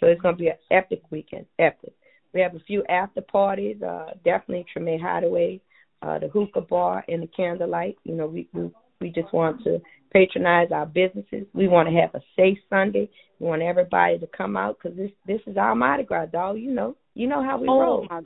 So 0.04 0.11
it's 0.11 0.20
going 0.20 0.34
to 0.34 0.38
be 0.38 0.49
an 0.49 0.56
epic 0.70 1.00
weekend, 1.11 1.46
epic. 1.58 1.94
We 2.34 2.40
have 2.40 2.54
a 2.54 2.61
few 2.61 2.84
after 2.90 3.23
parties. 3.23 3.80
Uh, 3.80 4.11
definitely 4.23 4.66
Treme 4.76 5.00
Hideaway, 5.00 5.62
uh, 6.02 6.18
the 6.18 6.28
hookah 6.28 6.61
bar, 6.61 7.02
and 7.08 7.23
the 7.23 7.26
candlelight. 7.26 7.96
You 8.04 8.14
know, 8.14 8.26
we 8.26 8.46
we 8.52 8.70
we 9.00 9.08
just 9.08 9.32
want 9.32 9.64
to 9.64 9.80
patronize 10.12 10.68
our 10.73 10.84
businesses. 10.84 11.46
We 11.54 11.68
want 11.68 11.88
to 11.88 11.94
have 11.94 12.14
a 12.14 12.20
safe 12.37 12.58
Sunday. 12.68 13.08
We 13.38 13.46
want 13.46 13.62
everybody 13.62 14.18
to 14.18 14.26
come 14.26 14.58
out 14.58 14.76
because 14.76 14.94
this 14.94 15.11
this 15.26 15.40
is 15.46 15.56
our 15.56 15.75
Mardi 15.75 16.02
Gras, 16.02 16.26
dog. 16.26 16.58
You 16.58 16.73
know, 16.73 16.96
you 17.14 17.26
know 17.26 17.42
how 17.42 17.58
we 17.58 17.68
oh 17.68 17.80
roll. 17.80 18.06
my 18.11 18.20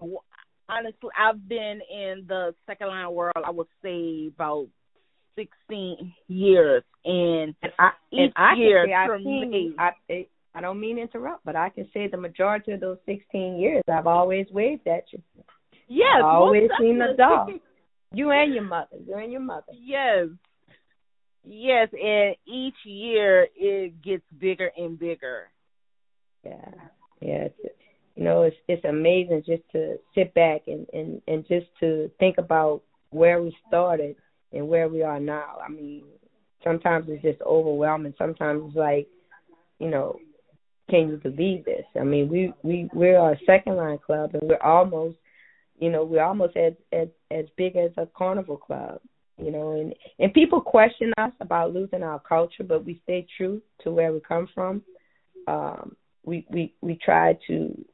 God. 0.00 0.18
Honestly, 0.68 1.10
I've 1.18 1.48
been 1.48 1.80
in 1.90 2.26
the 2.28 2.54
second 2.66 2.88
line 2.88 3.10
world. 3.10 3.36
I 3.42 3.52
would 3.52 3.68
say 3.82 4.26
about 4.34 4.66
sixteen 5.34 6.12
years, 6.28 6.82
and 7.06 7.54
And 7.62 7.72
I 7.78 7.90
and 8.12 8.28
each 8.28 8.32
I 8.36 8.54
year 8.58 8.94
I've 8.94 9.22
seen 9.22 9.76
I 9.78 9.92
I 10.56 10.62
don't 10.62 10.80
mean 10.80 10.96
to 10.96 11.02
interrupt, 11.02 11.44
but 11.44 11.54
I 11.54 11.68
can 11.68 11.86
say 11.92 12.08
the 12.08 12.16
majority 12.16 12.72
of 12.72 12.80
those 12.80 12.96
16 13.04 13.58
years, 13.58 13.82
I've 13.92 14.06
always 14.06 14.46
waved 14.50 14.88
at 14.88 15.04
you. 15.12 15.20
Yes, 15.86 16.06
I've 16.16 16.24
always 16.24 16.70
seen 16.80 16.98
the 16.98 17.14
dog. 17.16 17.50
You 18.14 18.30
and 18.30 18.54
your 18.54 18.64
mother. 18.64 18.96
You 19.06 19.16
and 19.16 19.30
your 19.30 19.42
mother. 19.42 19.72
Yes. 19.78 20.28
Yes, 21.44 21.88
and 21.92 22.34
each 22.46 22.74
year 22.84 23.46
it 23.54 24.02
gets 24.02 24.24
bigger 24.38 24.70
and 24.76 24.98
bigger. 24.98 25.48
Yeah, 26.42 26.70
yeah. 27.20 27.44
It's, 27.44 27.74
you 28.16 28.24
know, 28.24 28.42
it's 28.42 28.56
it's 28.66 28.84
amazing 28.84 29.42
just 29.46 29.62
to 29.72 29.98
sit 30.14 30.32
back 30.34 30.62
and 30.66 30.86
and 30.94 31.20
and 31.28 31.46
just 31.46 31.66
to 31.80 32.10
think 32.18 32.38
about 32.38 32.82
where 33.10 33.42
we 33.42 33.54
started 33.68 34.16
and 34.52 34.66
where 34.68 34.88
we 34.88 35.02
are 35.02 35.20
now. 35.20 35.58
I 35.64 35.68
mean, 35.68 36.04
sometimes 36.64 37.06
it's 37.08 37.22
just 37.22 37.42
overwhelming. 37.42 38.14
Sometimes 38.16 38.62
it's 38.66 38.76
like, 38.76 39.06
you 39.78 39.90
know, 39.90 40.18
can 40.88 41.08
you 41.08 41.16
believe 41.16 41.64
this? 41.64 41.84
I 41.98 42.04
mean, 42.04 42.28
we 42.28 42.52
we 42.62 42.88
we're 42.92 43.18
a 43.18 43.38
second 43.46 43.76
line 43.76 43.98
club, 43.98 44.30
and 44.34 44.42
we're 44.42 44.62
almost, 44.62 45.18
you 45.78 45.90
know, 45.90 46.04
we're 46.04 46.22
almost 46.22 46.56
as 46.56 46.74
as 46.92 47.08
as 47.30 47.46
big 47.56 47.76
as 47.76 47.90
a 47.96 48.06
carnival 48.16 48.56
club. 48.56 49.00
You 49.38 49.50
know, 49.50 49.72
and 49.72 49.94
and 50.18 50.32
people 50.32 50.60
question 50.60 51.12
us 51.18 51.32
about 51.40 51.74
losing 51.74 52.02
our 52.02 52.20
culture, 52.20 52.62
but 52.62 52.84
we 52.84 53.00
stay 53.02 53.26
true 53.36 53.60
to 53.82 53.90
where 53.90 54.12
we 54.12 54.20
come 54.20 54.48
from. 54.54 54.82
Um, 55.46 55.96
we 56.24 56.46
we 56.50 56.74
we 56.80 56.96
try 56.96 57.38
to 57.48 57.84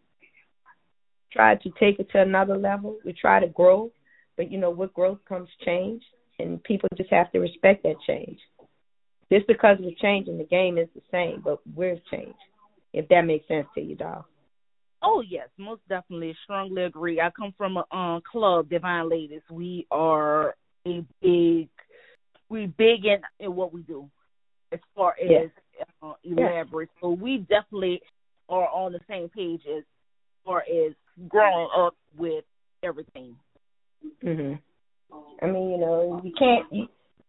try 1.32 1.56
to 1.56 1.70
take 1.80 1.98
it 1.98 2.10
to 2.10 2.20
another 2.20 2.56
level. 2.56 2.98
We 3.04 3.12
try 3.14 3.40
to 3.40 3.48
grow, 3.48 3.90
but 4.36 4.52
you 4.52 4.58
know, 4.58 4.70
with 4.70 4.92
growth 4.92 5.18
comes 5.26 5.48
change, 5.64 6.02
and 6.38 6.62
people 6.62 6.88
just 6.96 7.10
have 7.10 7.32
to 7.32 7.40
respect 7.40 7.82
that 7.84 7.96
change. 8.06 8.38
Just 9.32 9.46
because 9.46 9.78
we're 9.80 9.96
changing, 10.00 10.36
the 10.36 10.44
game 10.44 10.76
is 10.76 10.88
the 10.94 11.00
same, 11.10 11.40
but 11.42 11.58
we're 11.74 11.98
changed. 12.10 12.36
If 12.92 13.08
that 13.08 13.22
makes 13.22 13.48
sense 13.48 13.66
to 13.74 13.80
you, 13.80 13.96
doll. 13.96 14.26
Oh 15.02 15.22
yes, 15.28 15.48
most 15.58 15.80
definitely, 15.88 16.36
strongly 16.44 16.84
agree. 16.84 17.20
I 17.20 17.30
come 17.30 17.54
from 17.56 17.76
a 17.76 17.96
um, 17.96 18.22
club, 18.30 18.68
Divine 18.68 19.08
Ladies. 19.10 19.42
We 19.50 19.86
are 19.90 20.54
a 20.86 21.04
big, 21.20 21.68
we 22.48 22.66
big 22.66 23.04
in, 23.04 23.20
in 23.40 23.56
what 23.56 23.72
we 23.72 23.82
do, 23.82 24.08
as 24.72 24.78
far 24.94 25.14
as 25.20 25.50
yeah. 25.76 25.84
uh, 26.02 26.12
elaborate. 26.22 26.90
Yeah. 26.96 27.00
So 27.00 27.10
we 27.10 27.38
definitely 27.38 28.00
are 28.48 28.68
on 28.68 28.92
the 28.92 29.00
same 29.08 29.28
page 29.28 29.62
as 29.76 29.82
far 30.44 30.60
as 30.60 30.92
growing 31.28 31.68
up 31.76 31.96
with 32.16 32.44
everything. 32.84 33.34
Mhm. 34.22 34.58
I 35.42 35.46
mean, 35.46 35.70
you 35.70 35.78
know, 35.78 36.20
you 36.22 36.32
can't. 36.38 36.72
You, 36.72 36.86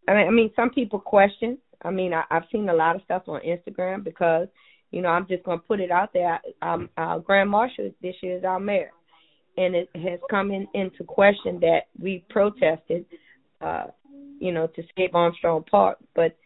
I 0.07 0.13
mean, 0.13 0.27
I 0.27 0.31
mean, 0.31 0.51
some 0.55 0.69
people 0.69 0.99
question 0.99 1.57
I 1.83 1.91
mean, 1.91 2.13
I, 2.13 2.23
I've 2.31 2.43
seen 2.51 2.69
a 2.69 2.73
lot 2.73 2.95
of 2.95 3.01
stuff 3.03 3.23
on 3.27 3.41
Instagram 3.41 4.03
because, 4.03 4.47
you 4.93 5.01
know, 5.01 5.09
I'm 5.09 5.27
just 5.27 5.43
going 5.43 5.59
to 5.59 5.65
put 5.65 5.79
it 5.79 5.89
out 5.89 6.13
there. 6.13 6.39
Um, 6.61 6.87
our 6.97 7.19
Grand 7.19 7.49
Marshal 7.49 7.91
this 8.03 8.13
year 8.21 8.37
is 8.37 8.43
our 8.43 8.59
mayor, 8.59 8.91
and 9.57 9.73
it 9.75 9.89
has 9.95 10.19
come 10.29 10.51
in, 10.51 10.67
into 10.75 11.03
question 11.03 11.59
that 11.61 11.87
we 11.99 12.23
protested, 12.29 13.05
uh, 13.59 13.85
you 14.39 14.51
know, 14.51 14.67
to 14.67 14.83
save 14.95 15.15
Armstrong 15.15 15.63
Park, 15.69 15.97
but 16.15 16.37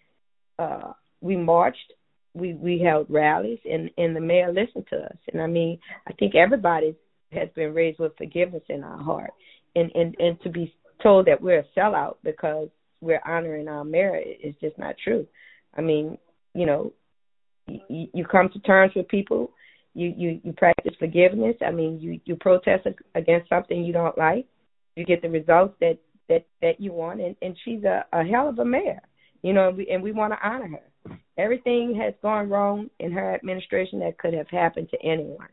uh, 0.59 0.93
we 1.19 1.35
marched, 1.35 1.93
we 2.33 2.53
we 2.53 2.79
held 2.79 3.07
rallies, 3.09 3.59
and 3.65 3.89
and 3.97 4.15
the 4.15 4.21
mayor 4.21 4.53
listened 4.53 4.85
to 4.91 4.95
us. 4.95 5.17
And 5.33 5.41
I 5.41 5.47
mean, 5.47 5.77
I 6.07 6.13
think 6.13 6.33
everybody 6.33 6.95
has 7.33 7.49
been 7.53 7.73
raised 7.73 7.99
with 7.99 8.17
forgiveness 8.17 8.63
in 8.69 8.81
our 8.81 9.03
heart, 9.03 9.31
and 9.75 9.91
and 9.93 10.15
and 10.19 10.39
to 10.41 10.49
be 10.49 10.73
told 11.03 11.27
that 11.27 11.41
we're 11.41 11.59
a 11.59 11.79
sellout 11.79 12.15
because 12.23 12.69
we're 13.01 13.21
honoring 13.25 13.67
our 13.67 13.83
merit 13.83 14.39
is 14.41 14.55
just 14.61 14.77
not 14.77 14.95
true. 15.03 15.27
I 15.77 15.81
mean, 15.81 16.17
you 16.55 16.65
know, 16.65 16.93
you, 17.67 18.07
you 18.13 18.25
come 18.25 18.49
to 18.49 18.59
terms 18.59 18.93
with 18.95 19.07
people, 19.07 19.51
you 19.93 20.13
you 20.15 20.41
you 20.43 20.53
practice 20.53 20.93
forgiveness. 20.99 21.55
I 21.65 21.71
mean, 21.71 21.99
you 21.99 22.19
you 22.25 22.35
protest 22.35 22.87
against 23.15 23.49
something 23.49 23.83
you 23.83 23.93
don't 23.93 24.17
like, 24.17 24.45
you 24.95 25.05
get 25.05 25.21
the 25.21 25.29
results 25.29 25.75
that 25.81 25.97
that 26.29 26.45
that 26.61 26.79
you 26.79 26.93
want, 26.93 27.21
and 27.21 27.35
and 27.41 27.57
she's 27.63 27.83
a, 27.83 28.05
a 28.13 28.23
hell 28.23 28.47
of 28.47 28.59
a 28.59 28.65
mayor, 28.65 29.01
you 29.41 29.53
know, 29.53 29.69
and 29.69 29.77
we, 29.77 29.87
and 29.89 30.03
we 30.03 30.11
want 30.11 30.33
to 30.33 30.47
honor 30.47 30.69
her. 30.69 31.17
Everything 31.37 31.95
has 32.01 32.13
gone 32.21 32.49
wrong 32.49 32.89
in 32.99 33.11
her 33.11 33.33
administration 33.33 33.99
that 33.99 34.17
could 34.17 34.33
have 34.33 34.49
happened 34.49 34.89
to 34.89 35.01
anyone, 35.03 35.47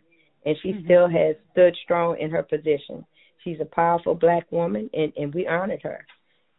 and 0.45 0.57
she 0.63 0.73
mm-hmm. 0.73 0.85
still 0.85 1.09
has 1.09 1.37
stood 1.53 1.77
strong 1.85 2.19
in 2.19 2.31
her 2.31 2.43
position. 2.43 3.05
She's 3.43 3.61
a 3.61 3.67
powerful 3.67 4.15
black 4.15 4.51
woman, 4.53 4.91
and 4.93 5.13
and 5.17 5.35
we 5.35 5.47
honored 5.47 5.83
her. 5.83 6.07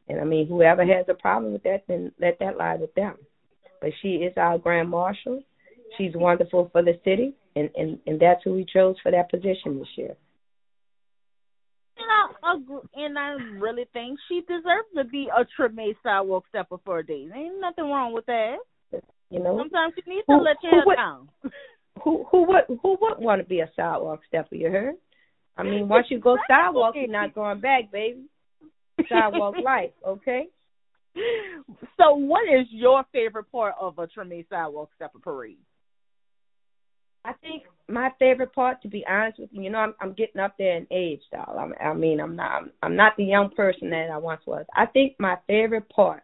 And 0.07 0.19
I 0.19 0.23
mean, 0.23 0.47
whoever 0.47 0.85
has 0.85 1.05
a 1.09 1.15
problem 1.15 1.53
with 1.53 1.63
that, 1.63 1.83
then 1.87 2.11
let 2.19 2.37
that 2.39 2.57
lie 2.57 2.75
with 2.75 2.93
them. 2.93 3.15
But 3.85 3.93
she 4.01 4.15
is 4.15 4.33
our 4.35 4.57
grand 4.57 4.89
marshal. 4.89 5.43
She's 5.95 6.13
wonderful 6.15 6.69
for 6.71 6.81
the 6.81 6.99
city, 7.05 7.35
and 7.55 7.69
and 7.75 7.99
and 8.07 8.19
that's 8.19 8.41
who 8.43 8.53
we 8.53 8.65
chose 8.65 8.95
for 9.03 9.11
that 9.11 9.29
position 9.29 9.77
this 9.77 9.87
year. 9.95 10.15
And 11.95 12.09
I 12.43 12.55
and 12.95 13.19
I 13.19 13.35
really 13.59 13.85
think 13.93 14.17
she 14.27 14.41
deserves 14.41 14.89
to 14.95 15.03
be 15.03 15.29
a 15.29 15.45
Treme 15.61 15.93
sidewalk 16.01 16.45
stepper 16.49 16.77
for 16.83 16.97
a 16.97 17.05
day. 17.05 17.27
Ain't 17.31 17.61
nothing 17.61 17.85
wrong 17.85 18.11
with 18.11 18.25
that. 18.25 18.55
You 19.29 19.37
know, 19.37 19.55
sometimes 19.55 19.93
you 19.97 20.11
need 20.11 20.23
to 20.23 20.33
who, 20.33 20.43
let 20.43 20.57
your 20.63 20.71
hair 20.71 20.83
would, 20.87 20.95
down. 20.95 21.29
Who 22.03 22.25
who 22.31 22.47
would 22.47 22.79
who 22.81 22.97
would 22.99 23.19
want 23.19 23.39
to 23.39 23.47
be 23.47 23.59
a 23.59 23.69
sidewalk 23.75 24.21
stepper? 24.27 24.55
You 24.55 24.71
heard? 24.71 24.95
I 25.55 25.61
mean, 25.61 25.87
once 25.87 26.07
you 26.09 26.19
go 26.19 26.37
sidewalk, 26.47 26.95
you're 26.97 27.07
not 27.07 27.35
going 27.35 27.61
back, 27.61 27.91
baby 27.91 28.23
sidewalk 29.09 29.55
life, 29.63 29.91
okay? 30.05 30.47
So, 31.97 32.13
what 32.13 32.43
is 32.43 32.67
your 32.71 33.05
favorite 33.13 33.49
part 33.51 33.75
of 33.79 33.97
a 33.99 34.07
Treme 34.07 34.45
Sidewalk 34.49 34.89
Stepper 34.95 35.19
Parade? 35.19 35.57
I 37.23 37.33
think 37.41 37.63
my 37.87 38.09
favorite 38.19 38.53
part, 38.53 38.81
to 38.81 38.87
be 38.87 39.05
honest 39.09 39.39
with 39.39 39.49
you, 39.51 39.63
you 39.63 39.69
know, 39.69 39.79
I'm, 39.79 39.95
I'm 39.99 40.13
getting 40.13 40.41
up 40.41 40.55
there 40.57 40.77
in 40.77 40.87
age, 40.91 41.21
doll. 41.31 41.57
I'm, 41.57 41.73
I 41.81 41.93
mean, 41.93 42.19
I'm 42.19 42.35
not, 42.35 42.51
I'm, 42.51 42.71
I'm 42.83 42.95
not 42.95 43.13
the 43.17 43.23
young 43.23 43.49
person 43.49 43.89
that 43.89 44.09
I 44.11 44.17
once 44.17 44.41
was. 44.45 44.65
I 44.75 44.85
think 44.87 45.15
my 45.19 45.37
favorite 45.47 45.89
part, 45.89 46.23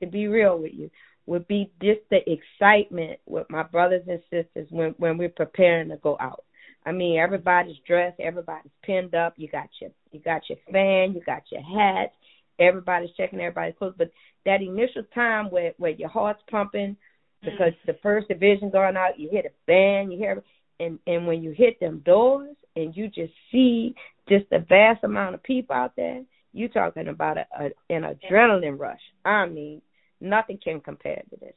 to 0.00 0.06
be 0.06 0.28
real 0.28 0.58
with 0.58 0.72
you, 0.74 0.90
would 1.26 1.46
be 1.48 1.72
just 1.82 2.00
the 2.10 2.18
excitement 2.30 3.18
with 3.26 3.48
my 3.48 3.62
brothers 3.62 4.02
and 4.08 4.20
sisters 4.30 4.68
when 4.70 4.94
when 4.98 5.18
we're 5.18 5.28
preparing 5.28 5.88
to 5.88 5.96
go 5.96 6.16
out. 6.20 6.44
I 6.84 6.92
mean, 6.92 7.18
everybody's 7.18 7.76
dressed, 7.86 8.18
everybody's 8.20 8.72
pinned 8.82 9.14
up. 9.14 9.34
You 9.36 9.48
got 9.48 9.68
your 9.80 9.90
you 10.10 10.20
got 10.20 10.42
your 10.48 10.58
fan, 10.70 11.14
you 11.14 11.22
got 11.24 11.42
your 11.50 11.62
hat. 11.62 12.12
Everybody's 12.58 13.14
checking 13.16 13.40
everybody's 13.40 13.74
clothes. 13.78 13.94
But 13.96 14.10
that 14.44 14.62
initial 14.62 15.04
time 15.14 15.50
where 15.50 15.72
where 15.78 15.90
your 15.90 16.08
heart's 16.08 16.42
pumping 16.50 16.96
because 17.42 17.72
mm. 17.72 17.86
the 17.86 17.98
first 18.02 18.28
division 18.28 18.70
going 18.70 18.96
out, 18.96 19.18
you 19.18 19.28
hear 19.30 19.42
the 19.42 19.50
band, 19.66 20.12
you 20.12 20.18
hear, 20.18 20.42
and 20.80 20.98
and 21.06 21.26
when 21.26 21.42
you 21.42 21.52
hit 21.52 21.80
them 21.80 22.02
doors 22.04 22.56
and 22.76 22.96
you 22.96 23.08
just 23.08 23.32
see 23.50 23.94
just 24.28 24.48
the 24.50 24.64
vast 24.68 25.04
amount 25.04 25.34
of 25.34 25.42
people 25.42 25.74
out 25.74 25.94
there, 25.96 26.22
you 26.52 26.68
talking 26.68 27.08
about 27.08 27.38
a, 27.38 27.46
a 27.58 27.70
an 27.94 28.02
adrenaline 28.02 28.78
rush. 28.78 29.00
I 29.24 29.46
mean, 29.46 29.82
nothing 30.20 30.58
can 30.62 30.80
compare 30.80 31.22
to 31.30 31.36
this. 31.36 31.54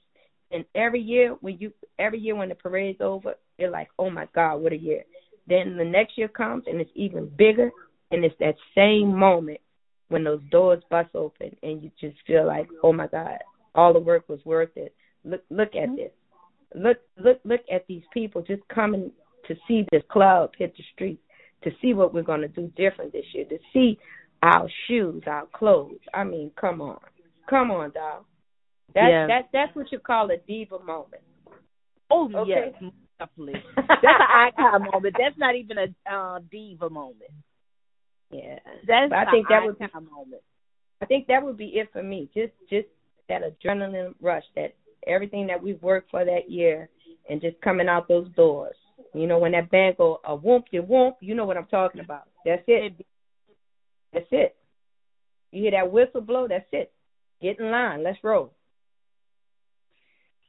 And 0.51 0.65
every 0.75 1.01
year 1.01 1.35
when 1.41 1.57
you 1.59 1.71
every 1.99 2.19
year 2.19 2.35
when 2.35 2.49
the 2.49 2.55
parade's 2.55 3.01
over, 3.01 3.35
you're 3.57 3.71
like, 3.71 3.89
oh 3.99 4.09
my 4.09 4.27
God, 4.33 4.57
what 4.57 4.73
a 4.73 4.77
year. 4.77 5.03
Then 5.47 5.77
the 5.77 5.85
next 5.85 6.17
year 6.17 6.27
comes 6.27 6.63
and 6.67 6.81
it's 6.81 6.89
even 6.95 7.29
bigger, 7.37 7.71
and 8.11 8.25
it's 8.25 8.35
that 8.39 8.55
same 8.73 9.15
moment 9.15 9.59
when 10.09 10.23
those 10.23 10.41
doors 10.51 10.83
bust 10.89 11.09
open 11.15 11.55
and 11.63 11.81
you 11.83 11.91
just 11.99 12.17
feel 12.27 12.45
like, 12.45 12.67
oh 12.83 12.93
my 12.93 13.07
God, 13.07 13.39
all 13.73 13.93
the 13.93 13.99
work 13.99 14.27
was 14.29 14.39
worth 14.45 14.75
it. 14.75 14.95
Look, 15.23 15.41
look 15.49 15.69
at 15.75 15.89
mm-hmm. 15.89 15.95
this. 15.95 16.11
Look, 16.73 16.97
look, 17.17 17.39
look 17.43 17.61
at 17.71 17.85
these 17.87 18.03
people 18.13 18.41
just 18.41 18.61
coming 18.73 19.11
to 19.47 19.55
see 19.67 19.85
this 19.91 20.03
club 20.11 20.51
hit 20.57 20.75
the 20.75 20.83
streets, 20.93 21.21
to 21.63 21.71
see 21.81 21.93
what 21.93 22.13
we're 22.13 22.23
going 22.23 22.41
to 22.41 22.47
do 22.47 22.71
different 22.75 23.13
this 23.13 23.25
year, 23.33 23.45
to 23.45 23.57
see 23.73 23.97
our 24.43 24.69
shoes, 24.87 25.23
our 25.27 25.47
clothes. 25.53 25.99
I 26.13 26.23
mean, 26.23 26.51
come 26.59 26.81
on, 26.81 26.99
come 27.49 27.71
on, 27.71 27.91
dog. 27.91 28.25
That 28.93 29.09
yeah. 29.09 29.27
that 29.27 29.49
that's 29.51 29.75
what 29.75 29.91
you 29.91 29.99
call 29.99 30.29
a 30.31 30.37
diva 30.47 30.79
moment. 30.79 31.23
Oh 32.11 32.29
okay? 32.33 32.71
yes, 32.81 32.91
definitely. 33.19 33.61
That's 33.75 34.03
an 34.03 34.51
icon 34.59 34.87
moment. 34.91 35.15
That's 35.17 35.37
not 35.37 35.55
even 35.55 35.77
a 35.77 36.13
uh, 36.13 36.39
diva 36.51 36.89
moment. 36.89 37.31
Yeah, 38.31 38.59
that's 38.87 39.09
but 39.09 39.19
I 39.19 39.31
think 39.31 39.47
that 39.49 39.63
would 39.65 39.77
be 39.77 39.85
moment. 39.93 40.41
I 41.01 41.05
think 41.05 41.27
that 41.27 41.43
would 41.43 41.57
be 41.57 41.67
it 41.75 41.89
for 41.91 42.03
me. 42.03 42.29
Just 42.33 42.53
just 42.69 42.87
that 43.29 43.41
adrenaline 43.41 44.13
rush, 44.21 44.43
that 44.55 44.75
everything 45.07 45.47
that 45.47 45.61
we've 45.61 45.81
worked 45.81 46.11
for 46.11 46.25
that 46.25 46.49
year, 46.49 46.89
and 47.29 47.41
just 47.41 47.59
coming 47.61 47.87
out 47.87 48.07
those 48.07 48.29
doors. 48.35 48.75
You 49.13 49.27
know, 49.27 49.39
when 49.39 49.51
that 49.53 49.69
band 49.71 49.97
go 49.97 50.19
a 50.25 50.35
whoop, 50.35 50.65
you 50.71 50.81
whoop, 50.81 51.17
you 51.21 51.35
know 51.35 51.45
what 51.45 51.57
I'm 51.57 51.67
talking 51.67 52.01
about. 52.01 52.23
That's 52.45 52.63
it. 52.67 52.93
That's 54.13 54.27
it. 54.31 54.55
You 55.51 55.63
hear 55.63 55.71
that 55.71 55.91
whistle 55.91 56.21
blow, 56.21 56.47
that's 56.47 56.65
it. 56.71 56.91
Get 57.41 57.59
in 57.59 57.71
line. 57.71 58.03
Let's 58.03 58.17
roll. 58.23 58.53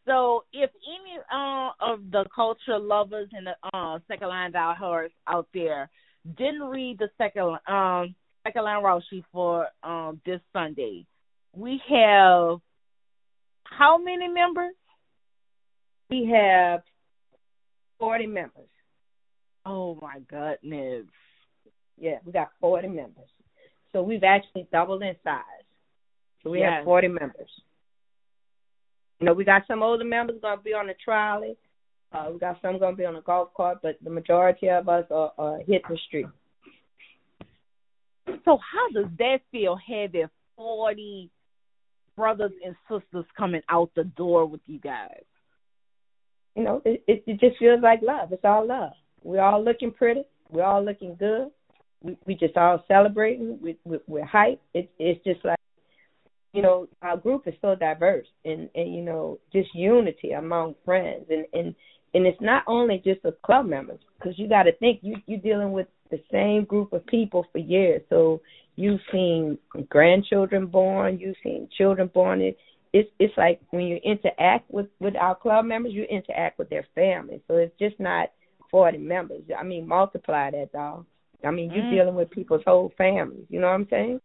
So, 0.04 0.45
if 0.52 0.71
any 0.87 1.18
uh, 1.33 1.71
of 1.80 2.11
the 2.12 2.25
culture 2.35 2.78
lovers 2.78 3.28
and 3.33 3.47
the 3.47 3.76
uh, 3.76 3.99
second 4.06 4.28
line 4.28 4.52
diehard 4.52 5.09
out 5.26 5.49
there 5.52 5.90
didn't 6.37 6.62
read 6.62 6.99
the 6.99 7.09
second 7.18 7.59
um 7.66 8.14
second 8.45 8.64
line 8.64 8.83
route 8.83 9.02
sheet 9.11 9.25
for 9.33 9.68
um 9.83 10.21
this 10.25 10.40
Sunday, 10.52 11.06
we 11.54 11.80
have 11.88 12.61
how 13.64 13.99
many 13.99 14.28
members? 14.28 14.75
We 16.11 16.30
have 16.33 16.83
forty 17.99 18.26
members. 18.26 18.68
Oh 19.64 19.99
my 20.00 20.21
goodness. 20.28 21.06
Yeah, 21.99 22.18
we 22.25 22.33
got 22.33 22.50
forty 22.61 22.88
members. 22.88 23.28
So 23.92 24.02
we've 24.02 24.25
actually 24.25 24.68
doubled 24.71 25.02
in 25.02 25.16
size. 25.25 25.42
So 26.42 26.50
we 26.50 26.61
Yes. 26.61 26.73
have 26.76 26.85
forty 26.85 27.09
members. 27.09 27.50
You 29.18 29.26
know, 29.26 29.33
we 29.33 29.45
got 29.45 29.66
some 29.66 29.83
older 29.83 30.04
members 30.04 30.40
gonna 30.42 30.61
be 30.61 30.75
on 30.75 30.87
the 30.87 30.95
trolley. 31.02 31.56
Uh, 32.16 32.30
we 32.32 32.38
got 32.38 32.56
some 32.62 32.78
gonna 32.78 32.96
be 32.96 33.04
on 33.04 33.14
the 33.14 33.20
golf 33.20 33.49
cart, 33.54 33.78
but 33.82 33.96
the 34.02 34.11
majority 34.11 34.68
of 34.68 34.88
us 34.88 35.04
are, 35.11 35.32
are 35.38 35.58
hitting 35.58 35.82
the 35.88 35.99
street. 36.06 36.26
So 38.44 38.58
how 38.58 38.88
does 38.94 39.11
that 39.18 39.38
feel 39.52 39.76
having 39.76 40.28
forty 40.56 41.30
brothers 42.16 42.52
and 42.64 42.75
sisters 42.88 43.26
coming 43.37 43.61
out 43.68 43.90
the 43.94 44.04
door 44.04 44.46
with 44.46 44.62
you 44.66 44.78
guys? 44.78 45.25
You 46.54 46.64
know, 46.64 46.82
it, 46.85 47.02
it 47.06 47.25
it 47.26 47.40
just 47.40 47.58
feels 47.58 47.82
like 47.82 48.00
love. 48.02 48.32
It's 48.32 48.44
all 48.44 48.66
love. 48.66 48.92
We're 49.23 49.42
all 49.42 49.62
looking 49.62 49.92
pretty. 49.92 50.23
We're 50.49 50.64
all 50.64 50.85
looking 50.85 51.16
good. 51.18 51.49
We 52.02 52.16
we 52.26 52.35
just 52.35 52.56
all 52.56 52.82
celebrating. 52.88 53.58
We, 53.61 53.76
we 53.85 53.99
we're 54.06 54.26
hyped. 54.26 54.61
It's 54.73 54.88
it's 54.99 55.23
just 55.23 55.44
like 55.44 55.58
you 56.54 56.62
know 56.62 56.88
our 57.02 57.18
group 57.18 57.46
is 57.46 57.54
so 57.61 57.75
diverse 57.75 58.26
and 58.46 58.70
and 58.75 58.94
you 58.94 59.02
know 59.02 59.38
just 59.52 59.68
unity 59.75 60.32
among 60.32 60.76
friends 60.85 61.26
and 61.28 61.44
and 61.52 61.75
and 62.16 62.26
it's 62.26 62.40
not 62.40 62.64
only 62.66 63.02
just 63.04 63.23
the 63.23 63.32
club 63.44 63.66
members 63.66 64.00
because 64.18 64.38
you 64.38 64.49
got 64.49 64.62
to 64.64 64.73
think 64.78 65.00
you 65.02 65.16
you're 65.26 65.40
dealing 65.40 65.73
with 65.73 65.87
the 66.11 66.20
same 66.32 66.64
group 66.64 66.92
of 66.92 67.04
people 67.06 67.46
for 67.52 67.58
years. 67.58 68.00
So 68.08 68.40
you've 68.76 69.00
seen 69.12 69.58
grandchildren 69.90 70.66
born, 70.66 71.18
you've 71.18 71.37
seen 71.42 71.68
children 71.76 72.11
born. 72.12 72.40
It, 72.40 72.56
it's 72.92 73.11
it's 73.18 73.37
like 73.37 73.61
when 73.70 73.85
you 73.85 73.96
interact 74.04 74.70
with 74.70 74.87
with 75.00 75.16
our 75.16 75.35
club 75.35 75.64
members, 75.66 75.92
you 75.92 76.04
interact 76.04 76.58
with 76.58 76.70
their 76.70 76.87
families. 76.94 77.40
So 77.49 77.56
it's 77.56 77.78
just 77.78 78.00
not 78.00 78.30
forty 78.70 78.99
members. 78.99 79.42
I 79.58 79.62
mean, 79.62 79.87
multiply 79.87 80.50
that, 80.52 80.73
dog. 80.73 81.04
I 81.44 81.50
mean, 81.50 81.70
you're 81.73 81.85
Mm. 81.85 81.90
dealing 81.90 82.14
with 82.14 82.30
people's 82.30 82.62
whole 82.66 82.92
families. 82.96 83.44
You 83.50 83.61
know 83.61 83.66
what 83.66 83.75
I'm 83.75 83.88
saying? 83.90 84.20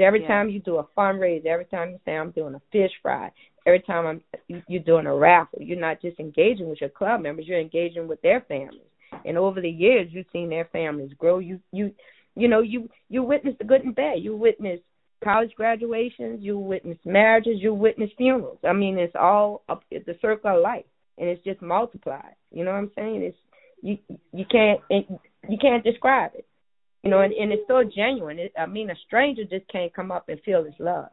Every 0.00 0.22
Yeah. 0.22 0.28
time 0.28 0.48
you 0.48 0.60
do 0.60 0.78
a 0.78 0.84
fundraiser, 0.96 1.46
every 1.46 1.66
time 1.66 1.90
you 1.90 1.98
say 2.04 2.16
I'm 2.16 2.30
doing 2.30 2.54
a 2.54 2.60
fish 2.70 2.92
fry, 3.02 3.30
every 3.66 3.80
time 3.80 4.06
I'm 4.06 4.22
you, 4.48 4.62
you're 4.68 4.82
doing 4.82 5.06
a 5.06 5.14
raffle, 5.14 5.60
you're 5.62 5.78
not 5.78 6.00
just 6.00 6.18
engaging 6.18 6.68
with 6.68 6.80
your 6.80 6.90
club 6.90 7.20
members, 7.20 7.46
you're 7.46 7.60
engaging 7.60 8.08
with 8.08 8.20
their 8.22 8.40
families. 8.42 8.80
And 9.24 9.36
over 9.36 9.60
the 9.60 9.70
years, 9.70 10.08
you've 10.10 10.26
seen 10.32 10.48
their 10.48 10.64
families 10.66 11.12
grow. 11.14 11.38
You 11.38 11.60
you 11.72 11.92
you 12.34 12.48
know 12.48 12.60
you 12.60 12.88
you 13.08 13.22
witness 13.22 13.56
the 13.58 13.64
good 13.64 13.84
and 13.84 13.94
bad. 13.94 14.20
You 14.20 14.36
witness 14.36 14.80
college 15.22 15.52
graduations, 15.54 16.42
you 16.42 16.58
witness 16.58 16.98
marriages, 17.04 17.60
you 17.60 17.74
witness 17.74 18.10
funerals. 18.16 18.58
I 18.64 18.72
mean, 18.72 18.98
it's 18.98 19.14
all 19.14 19.62
up 19.68 19.84
it's 19.90 20.06
the 20.06 20.16
circle 20.20 20.56
of 20.56 20.62
life, 20.62 20.84
and 21.18 21.28
it's 21.28 21.44
just 21.44 21.62
multiplied. 21.62 22.34
You 22.50 22.64
know 22.64 22.72
what 22.72 22.78
I'm 22.78 22.90
saying? 22.96 23.22
It's 23.22 23.36
you 23.82 23.98
you 24.32 24.44
can't 24.50 24.80
you 25.48 25.58
can't 25.60 25.84
describe 25.84 26.32
it. 26.34 26.46
You 27.02 27.10
know, 27.10 27.20
and, 27.20 27.32
and 27.32 27.52
it's 27.52 27.66
so 27.66 27.82
genuine. 27.84 28.38
It, 28.38 28.52
I 28.58 28.66
mean, 28.66 28.90
a 28.90 28.94
stranger 29.06 29.42
just 29.44 29.66
can't 29.68 29.92
come 29.92 30.10
up 30.12 30.28
and 30.28 30.40
feel 30.42 30.62
this 30.62 30.74
love. 30.78 31.08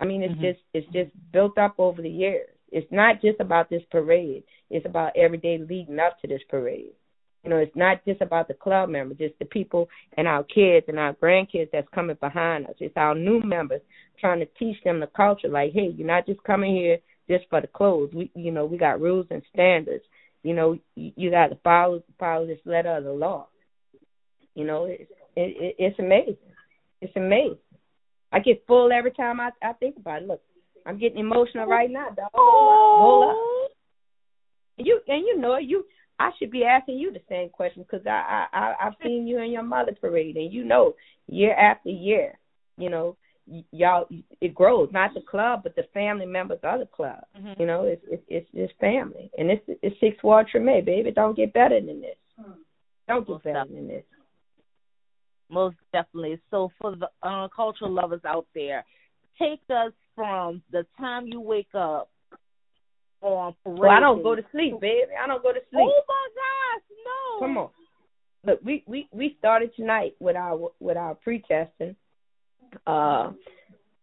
I 0.00 0.04
mean, 0.04 0.22
it's 0.22 0.34
Mhm. 0.34 0.40
just 0.40 0.60
it's 0.72 0.86
just 0.92 1.10
built 1.32 1.58
up 1.58 1.74
over 1.78 2.02
the 2.02 2.10
years. 2.10 2.48
It's 2.72 2.90
not 2.90 3.20
just 3.22 3.40
about 3.40 3.68
this 3.70 3.82
parade. 3.90 4.44
It's 4.70 4.86
about 4.86 5.16
every 5.16 5.38
day 5.38 5.58
leading 5.58 6.00
up 6.00 6.20
to 6.20 6.26
this 6.26 6.42
parade. 6.48 6.92
You 7.44 7.50
know, 7.50 7.58
it's 7.58 7.76
not 7.76 8.04
just 8.04 8.20
about 8.22 8.48
the 8.48 8.54
club 8.54 8.88
members. 8.88 9.18
It's 9.20 9.38
the 9.38 9.44
people 9.44 9.88
and 10.16 10.26
our 10.26 10.42
kids 10.42 10.86
and 10.88 10.98
our 10.98 11.14
grandkids 11.14 11.70
that's 11.70 11.88
coming 11.94 12.16
behind 12.20 12.66
us. 12.66 12.74
It's 12.80 12.96
our 12.96 13.14
new 13.14 13.40
members 13.40 13.82
trying 14.18 14.40
to 14.40 14.46
teach 14.58 14.82
them 14.82 14.98
the 15.00 15.06
culture. 15.06 15.48
Like, 15.48 15.72
hey, 15.72 15.94
you're 15.96 16.06
not 16.06 16.26
just 16.26 16.42
coming 16.42 16.74
here 16.74 16.98
just 17.28 17.48
for 17.48 17.60
the 17.60 17.68
clothes. 17.68 18.10
We, 18.12 18.30
you 18.34 18.50
know, 18.50 18.66
we 18.66 18.78
got 18.78 19.00
rules 19.00 19.26
and 19.30 19.42
standards. 19.52 20.04
You 20.42 20.54
know, 20.54 20.78
you, 20.96 21.12
you 21.16 21.30
got 21.30 21.48
to 21.48 21.56
follow 21.62 22.02
follow 22.18 22.46
this 22.46 22.58
letter 22.64 22.96
of 22.96 23.04
the 23.04 23.12
law. 23.12 23.46
You 24.54 24.64
know, 24.64 24.86
it's 24.86 25.10
it, 25.36 25.56
it, 25.60 25.76
it's 25.78 25.98
amazing. 25.98 26.36
It's 27.00 27.14
amazing. 27.16 27.58
I 28.32 28.38
get 28.40 28.64
full 28.66 28.90
every 28.92 29.12
time 29.12 29.40
I 29.40 29.50
I 29.62 29.72
think 29.74 29.96
about 29.96 30.22
it. 30.22 30.28
Look, 30.28 30.42
I'm 30.84 30.98
getting 30.98 31.18
emotional 31.18 31.66
right 31.66 31.90
now, 31.90 32.08
dog. 32.10 32.30
Hold 32.34 32.68
up, 32.72 32.98
hold 33.00 33.30
up. 33.30 33.70
You 34.78 35.00
and 35.08 35.20
you 35.20 35.38
know. 35.38 35.58
You 35.58 35.84
I 36.18 36.30
should 36.38 36.50
be 36.50 36.64
asking 36.64 36.98
you 36.98 37.12
the 37.12 37.20
same 37.28 37.50
question 37.50 37.82
because 37.82 38.06
I, 38.06 38.46
I 38.52 38.58
I 38.58 38.74
I've 38.86 38.94
seen 39.02 39.26
you 39.26 39.38
in 39.40 39.50
your 39.50 39.62
mother 39.62 39.92
parade 40.00 40.36
and 40.36 40.52
you 40.52 40.64
know 40.64 40.94
year 41.28 41.54
after 41.54 41.90
year, 41.90 42.38
you 42.78 42.88
know 42.90 43.16
y- 43.46 43.64
y'all 43.70 44.06
it 44.40 44.54
grows 44.54 44.88
not 44.92 45.14
the 45.14 45.20
club 45.20 45.60
but 45.62 45.76
the 45.76 45.84
family 45.94 46.26
members 46.26 46.58
of 46.62 46.80
the 46.80 46.86
club. 46.86 47.22
Mhm. 47.38 47.60
You 47.60 47.66
know 47.66 47.84
it's 47.84 48.02
it's 48.10 48.22
it's, 48.28 48.48
it's 48.54 48.72
family 48.80 49.30
and 49.38 49.50
it's 49.50 49.62
it's 49.82 50.00
six 50.00 50.22
ward 50.22 50.48
Treme, 50.52 50.84
baby. 50.84 51.10
Don't 51.10 51.36
get 51.36 51.52
better 51.52 51.80
than 51.80 52.00
this. 52.00 52.16
Don't 53.08 53.26
get 53.26 53.42
better 53.44 53.64
than 53.66 53.86
this. 53.88 54.04
Most 55.48 55.76
definitely. 55.92 56.40
So 56.50 56.70
for 56.80 56.96
the 56.96 57.08
uh, 57.22 57.48
cultural 57.54 57.90
lovers 57.90 58.22
out 58.24 58.46
there, 58.54 58.84
take 59.38 59.60
us 59.70 59.92
from 60.14 60.62
the 60.72 60.84
time 60.98 61.26
you 61.26 61.40
wake 61.40 61.74
up 61.74 62.10
on 63.20 63.54
parade. 63.62 63.78
Well, 63.78 63.90
I 63.90 64.00
don't 64.00 64.22
go 64.22 64.34
to 64.34 64.42
sleep, 64.52 64.80
baby. 64.80 65.12
I 65.22 65.26
don't 65.26 65.42
go 65.42 65.52
to 65.52 65.60
sleep. 65.70 65.88
Oh 65.88 66.02
my 66.08 66.28
gosh, 66.34 66.82
no! 67.04 67.46
Come 67.46 67.58
on. 67.58 67.70
Look, 68.44 68.60
we 68.64 68.84
we 68.86 69.08
we 69.12 69.36
started 69.38 69.74
tonight 69.76 70.14
with 70.20 70.36
our 70.36 70.70
with 70.80 70.96
our 70.96 71.14
pre-testing. 71.14 71.96
Uh, 72.86 73.32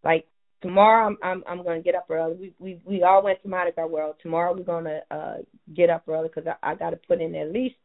like 0.04 0.26
tomorrow, 0.62 1.08
I'm 1.08 1.18
I'm 1.24 1.44
I'm 1.48 1.64
gonna 1.64 1.82
get 1.82 1.96
up 1.96 2.08
early. 2.10 2.36
We 2.36 2.54
we 2.60 2.82
we 2.86 3.04
all 3.04 3.24
went 3.24 3.42
to 3.44 3.48
Gras 3.48 3.88
World. 3.88 4.16
Tomorrow, 4.22 4.56
we're 4.56 4.64
gonna 4.64 5.02
uh 5.12 5.38
get 5.76 5.90
up 5.90 6.04
early 6.08 6.30
because 6.34 6.48
I, 6.62 6.72
I 6.72 6.76
got 6.76 6.92
to 6.92 7.00
put 7.08 7.22
in 7.22 7.36
at 7.36 7.52
least 7.52 7.76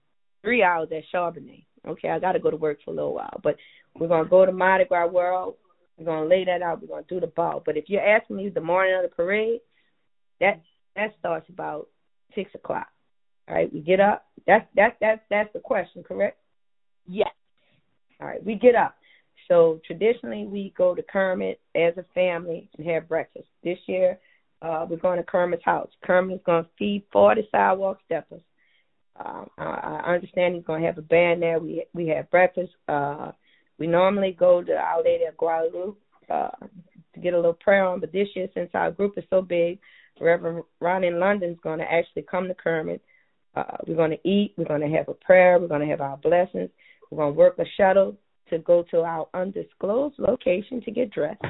three 0.42 0.62
hours 0.62 0.88
at 0.92 1.02
Charbonnet. 1.12 1.64
Okay, 1.88 2.10
I 2.10 2.18
got 2.18 2.32
to 2.32 2.38
go 2.38 2.50
to 2.50 2.56
work 2.56 2.78
for 2.84 2.90
a 2.90 2.94
little 2.94 3.14
while, 3.14 3.40
but 3.42 3.56
we're 3.98 4.08
gonna 4.08 4.28
go 4.28 4.44
to 4.44 4.52
Mardi 4.52 4.84
Gras 4.84 5.08
World. 5.08 5.54
We're 5.96 6.04
gonna 6.04 6.26
lay 6.26 6.44
that 6.44 6.62
out. 6.62 6.80
We're 6.80 6.88
gonna 6.88 7.04
do 7.08 7.20
the 7.20 7.28
ball. 7.28 7.62
But 7.64 7.76
if 7.76 7.84
you're 7.88 8.06
asking 8.06 8.36
me 8.36 8.48
the 8.48 8.60
morning 8.60 8.94
of 8.94 9.02
the 9.02 9.14
parade, 9.14 9.60
that 10.40 10.60
that 10.96 11.14
starts 11.18 11.48
about 11.48 11.88
six 12.34 12.54
o'clock. 12.54 12.88
All 13.48 13.54
right, 13.54 13.72
we 13.72 13.80
get 13.80 14.00
up. 14.00 14.26
That's 14.46 14.66
that's 14.76 14.96
that's 15.00 15.20
that's 15.30 15.52
the 15.52 15.60
question, 15.60 16.02
correct? 16.02 16.38
Yes. 17.06 17.30
All 18.20 18.26
right, 18.26 18.44
we 18.44 18.54
get 18.54 18.74
up. 18.74 18.94
So 19.48 19.80
traditionally, 19.86 20.46
we 20.46 20.74
go 20.76 20.94
to 20.94 21.02
Kermit 21.02 21.60
as 21.74 21.96
a 21.96 22.04
family 22.14 22.68
and 22.76 22.86
have 22.86 23.08
breakfast. 23.08 23.46
This 23.64 23.78
year, 23.86 24.18
uh, 24.60 24.86
we're 24.88 24.96
going 24.96 25.16
to 25.16 25.24
Kermit's 25.24 25.64
house. 25.64 25.90
Kermit's 26.04 26.42
going 26.44 26.64
to 26.64 26.70
feed 26.78 27.04
40 27.12 27.48
sidewalk 27.50 27.98
steppers. 28.04 28.42
Um, 29.24 29.48
I, 29.58 30.02
I 30.04 30.14
understand 30.14 30.54
he's 30.54 30.64
going 30.64 30.82
to 30.82 30.86
have 30.86 30.98
a 30.98 31.02
band 31.02 31.42
there. 31.42 31.58
We 31.58 31.84
we 31.92 32.08
have 32.08 32.30
breakfast. 32.30 32.72
Uh, 32.88 33.32
we 33.78 33.86
normally 33.86 34.36
go 34.38 34.62
to 34.62 34.72
Our 34.72 35.02
Lady 35.02 35.24
of 35.24 35.36
Guadalupe 35.36 35.98
uh, 36.30 36.50
to 37.14 37.20
get 37.20 37.34
a 37.34 37.36
little 37.36 37.54
prayer 37.54 37.84
on, 37.84 38.00
but 38.00 38.12
this 38.12 38.28
year, 38.34 38.48
since 38.54 38.70
our 38.74 38.90
group 38.90 39.16
is 39.16 39.24
so 39.30 39.42
big, 39.42 39.78
Reverend 40.20 40.64
Ron 40.80 41.04
in 41.04 41.18
London 41.20 41.50
is 41.50 41.58
going 41.62 41.78
to 41.78 41.92
actually 41.92 42.22
come 42.22 42.48
to 42.48 42.54
Kermit. 42.54 43.02
Uh, 43.54 43.76
we're 43.86 43.96
going 43.96 44.10
to 44.10 44.28
eat. 44.28 44.54
We're 44.56 44.64
going 44.64 44.80
to 44.80 44.96
have 44.96 45.08
a 45.08 45.14
prayer. 45.14 45.58
We're 45.58 45.68
going 45.68 45.80
to 45.80 45.86
have 45.88 46.00
our 46.00 46.16
blessings. 46.16 46.70
We're 47.10 47.18
going 47.18 47.34
to 47.34 47.38
work 47.38 47.58
a 47.58 47.64
shuttle 47.76 48.16
to 48.50 48.58
go 48.58 48.84
to 48.90 49.00
our 49.02 49.28
undisclosed 49.34 50.18
location 50.18 50.80
to 50.82 50.90
get 50.90 51.10
dressed. 51.10 51.42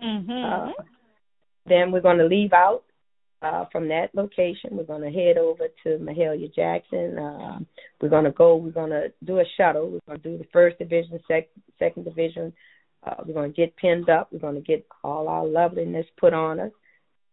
Mhm. 0.00 0.28
Uh, 0.30 0.82
then 1.66 1.92
we're 1.92 2.00
going 2.00 2.18
to 2.18 2.26
leave 2.26 2.52
out 2.52 2.84
uh, 3.42 3.64
from 3.72 3.88
that 3.88 4.14
location. 4.14 4.70
We're 4.72 4.84
going 4.84 5.02
to 5.02 5.10
head 5.10 5.36
over 5.36 5.66
to 5.82 5.88
Mahalia 5.98 6.54
Jackson. 6.54 7.18
Uh, 7.18 7.58
we're 8.00 8.08
going 8.08 8.24
to 8.24 8.30
go. 8.30 8.56
We're 8.56 8.70
going 8.70 8.90
to 8.90 9.12
do 9.24 9.40
a 9.40 9.44
shuttle. 9.56 9.90
We're 9.90 10.00
going 10.06 10.20
to 10.20 10.30
do 10.30 10.38
the 10.38 10.48
first 10.52 10.78
division, 10.78 11.18
sec- 11.26 11.50
second 11.78 12.04
division. 12.04 12.52
Uh, 13.04 13.16
we're 13.26 13.34
going 13.34 13.52
to 13.52 13.56
get 13.56 13.76
pinned 13.76 14.08
up. 14.08 14.28
We're 14.32 14.38
going 14.38 14.54
to 14.54 14.60
get 14.60 14.86
all 15.02 15.28
our 15.28 15.44
loveliness 15.44 16.06
put 16.18 16.32
on 16.32 16.60
us. 16.60 16.70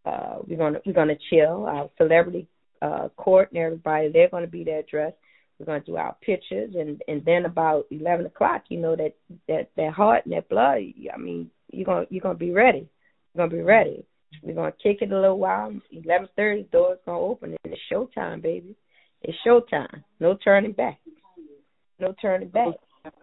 Uh, 0.05 0.37
we're 0.47 0.57
going 0.57 0.73
to 0.73 0.81
we're 0.85 0.93
going 0.93 1.09
to 1.09 1.17
chill. 1.29 1.65
Our 1.65 1.89
celebrity 1.97 2.47
uh, 2.81 3.09
court 3.15 3.51
and 3.51 3.61
everybody 3.61 4.09
they're 4.11 4.29
going 4.29 4.45
to 4.45 4.51
be 4.51 4.63
there 4.63 4.83
dressed. 4.89 5.17
We're 5.59 5.65
going 5.65 5.81
to 5.81 5.85
do 5.85 5.97
our 5.97 6.15
pictures, 6.21 6.73
and 6.73 7.01
and 7.07 7.23
then 7.25 7.45
about 7.45 7.85
eleven 7.91 8.25
o'clock, 8.25 8.63
you 8.69 8.79
know 8.79 8.95
that 8.95 9.13
that 9.47 9.69
that 9.75 9.93
heart 9.93 10.25
and 10.25 10.33
that 10.33 10.49
blood. 10.49 10.79
I 11.13 11.17
mean, 11.17 11.51
you're 11.71 11.85
gonna 11.85 12.05
you're 12.09 12.21
gonna 12.21 12.35
be 12.35 12.51
ready. 12.51 12.89
You're 13.35 13.45
gonna 13.45 13.55
be 13.55 13.61
ready. 13.61 14.05
We're 14.43 14.53
gonna 14.55 14.71
kick 14.83 14.97
it 15.01 15.11
a 15.11 15.19
little 15.19 15.39
while. 15.39 15.73
Eleven 15.91 16.29
thirty, 16.35 16.63
doors 16.71 16.99
gonna 17.05 17.19
open, 17.19 17.55
and 17.63 17.73
it's 17.73 17.81
showtime, 17.91 18.41
baby. 18.41 18.75
It's 19.21 19.37
showtime. 19.45 20.03
No 20.19 20.35
turning 20.43 20.71
back. 20.71 20.99
No 21.99 22.13
turning 22.21 22.49
back. 22.49 22.75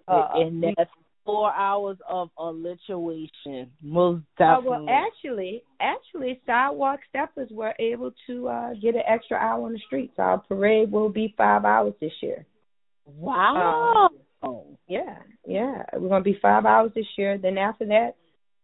Uh, 0.09 0.29
and 0.35 0.63
that's 0.77 0.91
four 1.25 1.53
hours 1.55 1.97
of 2.09 2.29
alliteration. 2.39 3.71
Most 3.83 4.23
Uh, 4.39 4.57
definitely. 4.61 4.69
well, 4.71 4.87
actually, 4.89 5.63
actually, 5.81 6.41
sidewalk 6.47 7.01
steppers 7.09 7.51
were 7.51 7.75
able 7.79 8.13
to 8.27 8.49
uh 8.49 8.75
get 8.75 8.95
an 8.95 9.03
extra 9.07 9.37
hour 9.37 9.65
on 9.67 9.73
the 9.73 9.79
streets. 9.87 10.15
Our 10.19 10.39
parade 10.39 10.91
will 10.93 11.09
be 11.09 11.35
five 11.37 11.65
hours 11.65 11.95
this 12.01 12.13
year. 12.23 12.45
wow. 13.07 14.09
Yeah, 14.89 15.17
yeah. 15.47 15.83
We're 15.95 16.09
gonna 16.09 16.23
be 16.23 16.39
five 16.41 16.65
hours 16.67 16.93
this 16.95 17.07
year. 17.17 17.39
Then 17.39 17.59
after 17.59 17.87
that, 17.87 18.15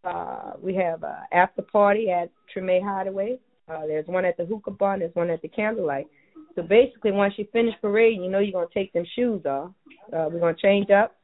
uh, 0.04 0.52
we 0.60 0.74
have 0.74 1.02
a 1.02 1.26
after 1.32 1.62
party 1.62 2.10
at 2.10 2.30
Treme 2.54 2.82
Hideaway. 2.82 3.38
Uh, 3.68 3.86
there's 3.86 4.06
one 4.06 4.24
at 4.24 4.36
the 4.36 4.44
hookah 4.44 4.72
bar. 4.72 4.94
and 4.94 5.02
There's 5.02 5.14
one 5.14 5.30
at 5.30 5.42
the 5.42 5.48
candlelight. 5.48 6.06
So 6.54 6.62
basically, 6.62 7.12
once 7.12 7.34
you 7.36 7.46
finish 7.52 7.74
parade, 7.80 8.20
you 8.20 8.28
know 8.30 8.38
you're 8.38 8.52
gonna 8.52 8.66
take 8.74 8.92
them 8.92 9.06
shoes 9.14 9.44
off. 9.46 9.70
Uh, 10.12 10.28
we're 10.30 10.40
gonna 10.40 10.56
change 10.60 10.90
up, 10.90 11.16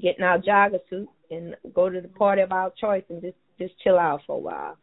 get 0.00 0.18
in 0.18 0.24
our 0.24 0.38
jogger 0.38 0.78
suit, 0.88 1.08
and 1.30 1.54
go 1.74 1.90
to 1.90 2.00
the 2.00 2.08
party 2.08 2.42
of 2.42 2.52
our 2.52 2.72
choice, 2.80 3.04
and 3.10 3.20
just 3.20 3.36
just 3.58 3.78
chill 3.80 3.98
out 3.98 4.20
for 4.26 4.36
a 4.36 4.40
while. 4.40 4.78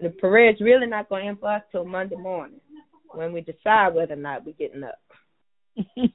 The 0.00 0.10
parade's 0.10 0.60
really 0.60 0.86
not 0.86 1.08
gonna 1.08 1.24
end 1.24 1.40
for 1.40 1.50
us 1.50 1.62
till 1.72 1.84
Monday 1.84 2.16
morning, 2.16 2.60
when 3.08 3.32
we 3.32 3.40
decide 3.40 3.94
whether 3.94 4.12
or 4.14 4.16
not 4.16 4.44
we're 4.44 4.52
getting 4.52 4.84
up. 4.84 4.98
and 5.96 6.10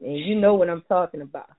you 0.00 0.34
know 0.40 0.54
what 0.54 0.70
I'm 0.70 0.82
talking 0.88 1.20
about. 1.20 1.50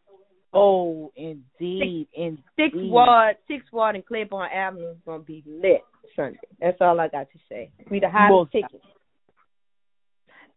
Oh, 0.53 1.11
indeed, 1.15 2.07
indeed. 2.13 2.43
Six 2.55 2.75
Ward, 2.75 3.35
Six 3.47 3.65
Ward, 3.71 3.95
and 3.95 4.05
Claiborne 4.05 4.51
Avenue 4.53 4.91
is 4.91 4.97
gonna 5.05 5.23
be 5.23 5.43
lit 5.47 5.81
Sunday. 6.15 6.39
That's 6.59 6.77
all 6.79 6.99
I 6.99 7.07
got 7.07 7.31
to 7.31 7.39
say. 7.49 7.71
We 7.89 7.99
the 7.99 8.09
hottest 8.09 8.51
tickets. 8.51 8.85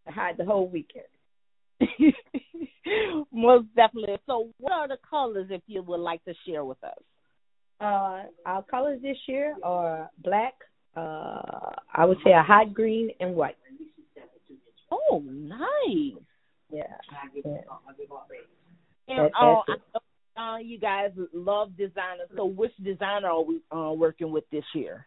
The 0.04 0.12
hot 0.12 0.36
the 0.36 0.44
whole 0.44 0.68
weekend. 0.68 1.04
Most 3.32 3.66
definitely. 3.74 4.16
So, 4.26 4.50
what 4.58 4.72
are 4.72 4.88
the 4.88 4.98
colors, 5.08 5.48
if 5.50 5.62
you 5.66 5.82
would 5.82 6.00
like 6.00 6.24
to 6.24 6.34
share 6.46 6.64
with 6.64 6.82
us? 6.84 6.98
Uh, 7.80 8.22
our 8.46 8.62
colors 8.70 9.00
this 9.02 9.16
year 9.26 9.54
are 9.62 10.10
black. 10.22 10.54
Uh, 10.96 11.72
I 11.94 12.04
would 12.06 12.18
say 12.24 12.32
a 12.32 12.42
hot 12.42 12.72
green 12.72 13.10
and 13.20 13.34
white. 13.34 13.56
Oh, 14.90 15.22
nice. 15.26 16.22
Yeah. 16.70 16.82
yeah. 17.44 17.58
And 19.08 19.18
that, 19.18 19.30
uh, 19.40 19.44
I 19.44 19.44
know, 19.44 19.62
uh, 20.46 20.58
you 20.58 20.78
guys 20.78 21.10
love 21.32 21.76
designers. 21.76 22.28
So, 22.36 22.44
which 22.44 22.72
designer 22.82 23.28
are 23.28 23.42
we 23.42 23.60
uh, 23.70 23.92
working 23.92 24.30
with 24.30 24.44
this 24.50 24.64
year? 24.74 25.06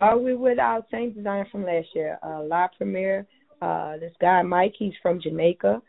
Are 0.00 0.18
we 0.18 0.34
with 0.34 0.58
our 0.58 0.84
same 0.90 1.12
designer 1.12 1.46
from 1.50 1.64
last 1.64 1.88
year? 1.94 2.18
Uh, 2.22 2.42
La 2.42 2.68
Premiere. 2.76 3.26
Uh, 3.62 3.96
this 3.96 4.12
guy 4.20 4.42
Mike, 4.42 4.74
he's 4.78 4.92
from 5.02 5.20
Jamaica. 5.20 5.80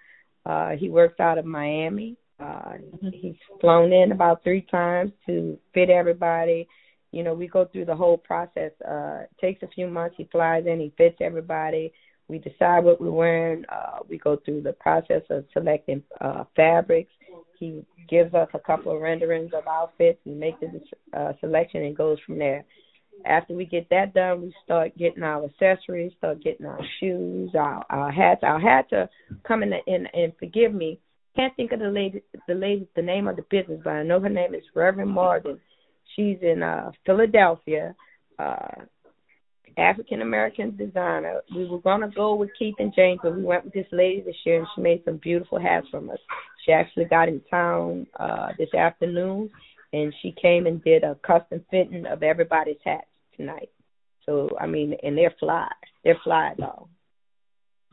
Uh, 0.45 0.69
he 0.79 0.89
works 0.89 1.19
out 1.19 1.37
of 1.37 1.45
Miami. 1.45 2.15
Uh, 2.39 2.73
he's 3.11 3.35
flown 3.59 3.91
in 3.91 4.11
about 4.11 4.43
three 4.43 4.65
times 4.71 5.11
to 5.25 5.57
fit 5.73 5.89
everybody. 5.89 6.67
You 7.11 7.23
know, 7.23 7.33
we 7.33 7.47
go 7.47 7.65
through 7.65 7.85
the 7.85 7.95
whole 7.95 8.17
process. 8.17 8.71
Uh, 8.87 9.23
it 9.23 9.29
takes 9.41 9.63
a 9.63 9.67
few 9.67 9.87
months. 9.87 10.15
He 10.17 10.29
flies 10.31 10.65
in, 10.65 10.79
he 10.79 10.93
fits 10.97 11.17
everybody. 11.19 11.91
We 12.29 12.37
decide 12.37 12.83
what 12.83 13.01
we're 13.01 13.11
wearing. 13.11 13.63
Uh, 13.69 13.99
we 14.07 14.17
go 14.17 14.37
through 14.45 14.61
the 14.61 14.73
process 14.73 15.23
of 15.29 15.45
selecting 15.53 16.03
uh, 16.21 16.43
fabrics. 16.55 17.11
He 17.59 17.85
gives 18.09 18.33
us 18.33 18.49
a 18.53 18.59
couple 18.59 18.95
of 18.95 19.01
renderings 19.01 19.51
of 19.53 19.67
outfits 19.67 20.19
and 20.25 20.39
makes 20.39 20.59
the 20.59 21.17
uh, 21.17 21.33
selection 21.39 21.83
and 21.83 21.97
goes 21.97 22.17
from 22.25 22.39
there. 22.39 22.65
After 23.25 23.55
we 23.55 23.65
get 23.65 23.89
that 23.89 24.13
done, 24.13 24.43
we 24.43 24.53
start 24.63 24.95
getting 24.97 25.23
our 25.23 25.45
accessories, 25.45 26.13
start 26.17 26.43
getting 26.43 26.67
our 26.67 26.79
shoes, 26.99 27.49
our 27.55 27.83
our 27.89 28.11
hats. 28.11 28.41
Our 28.43 28.59
hats 28.59 28.89
are 28.91 29.09
coming 29.47 29.71
in, 29.87 30.07
and 30.13 30.33
forgive 30.37 30.73
me, 30.73 30.99
can't 31.35 31.55
think 31.55 31.71
of 31.71 31.79
the 31.79 31.89
lady, 31.89 32.21
the 32.47 32.53
lady, 32.53 32.87
the 32.95 33.01
name 33.01 33.27
of 33.27 33.35
the 33.35 33.43
business, 33.49 33.81
but 33.83 33.91
I 33.91 34.03
know 34.03 34.19
her 34.19 34.29
name 34.29 34.55
is 34.55 34.63
Reverend 34.75 35.11
Morgan. 35.11 35.59
She's 36.15 36.37
in 36.41 36.63
uh 36.63 36.91
Philadelphia. 37.05 37.95
Uh 38.39 38.85
African 39.77 40.21
American 40.21 40.75
designer. 40.75 41.41
We 41.55 41.67
were 41.67 41.79
gonna 41.79 42.09
go 42.09 42.35
with 42.35 42.49
Keith 42.57 42.75
and 42.79 42.93
James, 42.95 43.19
but 43.21 43.35
we 43.35 43.43
went 43.43 43.65
with 43.65 43.73
this 43.73 43.87
lady 43.91 44.21
this 44.21 44.35
year, 44.45 44.59
and 44.59 44.67
she 44.75 44.81
made 44.81 45.03
some 45.05 45.17
beautiful 45.17 45.59
hats 45.59 45.87
from 45.89 46.09
us. 46.09 46.19
She 46.65 46.71
actually 46.71 47.05
got 47.05 47.29
in 47.29 47.41
town 47.49 48.07
uh 48.19 48.49
this 48.57 48.73
afternoon, 48.73 49.49
and 49.93 50.13
she 50.21 50.33
came 50.41 50.65
and 50.65 50.83
did 50.83 51.03
a 51.03 51.15
custom 51.25 51.63
fitting 51.69 52.05
of 52.05 52.23
everybody's 52.23 52.77
hats 52.83 53.07
tonight. 53.35 53.69
So 54.25 54.49
I 54.59 54.67
mean, 54.67 54.95
and 55.03 55.17
they're 55.17 55.35
fly. 55.39 55.69
They're 56.03 56.19
fly, 56.23 56.53
though. 56.57 56.87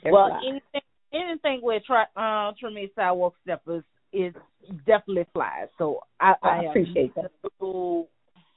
They're 0.02 0.12
well, 0.12 0.28
fly. 0.28 0.40
anything 0.48 0.82
anything 1.12 1.60
with 1.62 1.82
tri- 1.84 2.06
uh, 2.16 2.52
Sidewalk 2.96 3.34
Steppers 3.42 3.84
is 4.12 4.34
definitely 4.86 5.26
fly. 5.32 5.66
So 5.78 6.00
I, 6.20 6.34
I, 6.42 6.48
I 6.48 6.64
appreciate 6.64 7.14
that. 7.16 7.30
No, 7.60 8.08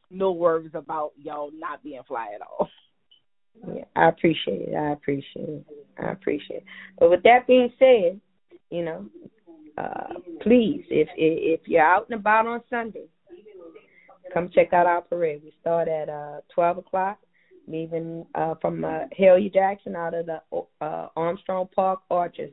no 0.09 0.31
worries 0.31 0.71
about 0.73 1.11
y'all 1.21 1.51
not 1.53 1.83
being 1.83 2.01
fly 2.07 2.27
at 2.35 2.41
all. 2.41 2.69
Yeah, 3.65 3.83
I 3.95 4.09
appreciate 4.09 4.69
it. 4.69 4.75
I 4.75 4.91
appreciate 4.91 5.49
it. 5.49 5.65
I 5.99 6.11
appreciate 6.11 6.57
it. 6.57 6.65
But 6.99 7.09
with 7.09 7.23
that 7.23 7.47
being 7.47 7.71
said, 7.79 8.19
you 8.69 8.83
know, 8.83 9.05
uh, 9.77 10.13
please, 10.41 10.83
if 10.89 11.07
if 11.15 11.61
you're 11.67 11.81
out 11.81 12.07
and 12.09 12.19
about 12.19 12.47
on 12.47 12.61
Sunday, 12.69 13.05
come 14.33 14.49
check 14.53 14.73
out 14.73 14.85
our 14.85 15.01
parade. 15.01 15.41
We 15.43 15.53
start 15.61 15.87
at 15.87 16.09
uh 16.09 16.41
twelve 16.53 16.77
o'clock, 16.77 17.19
leaving 17.67 18.25
uh 18.35 18.55
from 18.61 18.83
uh 18.83 19.05
Mahalia 19.19 19.53
Jackson 19.53 19.95
out 19.95 20.13
of 20.13 20.25
the 20.25 20.41
uh 20.81 21.07
Armstrong 21.15 21.67
Park 21.75 22.01
Arches. 22.09 22.51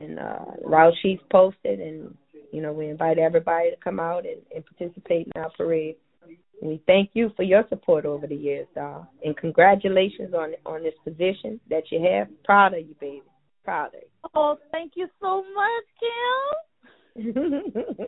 And 0.00 0.18
uh 0.18 0.44
route 0.64 0.94
sheets 1.02 1.22
posted 1.30 1.80
and 1.80 2.14
you 2.52 2.62
know, 2.62 2.72
we 2.72 2.88
invite 2.88 3.18
everybody 3.18 3.70
to 3.70 3.76
come 3.82 4.00
out 4.00 4.24
and, 4.24 4.40
and 4.54 4.64
participate 4.64 5.28
in 5.34 5.42
our 5.42 5.50
parade. 5.50 5.96
We 6.60 6.82
thank 6.86 7.10
you 7.12 7.30
for 7.36 7.44
your 7.44 7.64
support 7.68 8.04
over 8.04 8.26
the 8.26 8.34
years, 8.34 8.66
doll. 8.74 9.08
And 9.24 9.36
congratulations 9.36 10.34
on 10.34 10.54
on 10.66 10.82
this 10.82 10.94
position 11.04 11.60
that 11.70 11.84
you 11.90 12.00
have. 12.02 12.28
Proud 12.44 12.74
of 12.74 12.80
you, 12.80 12.94
baby. 13.00 13.22
Proud 13.64 13.88
of 13.88 14.00
you. 14.02 14.30
Oh, 14.34 14.58
thank 14.72 14.92
you 14.96 15.06
so 15.20 15.44
much, 15.54 15.84
Kim. 16.00 17.32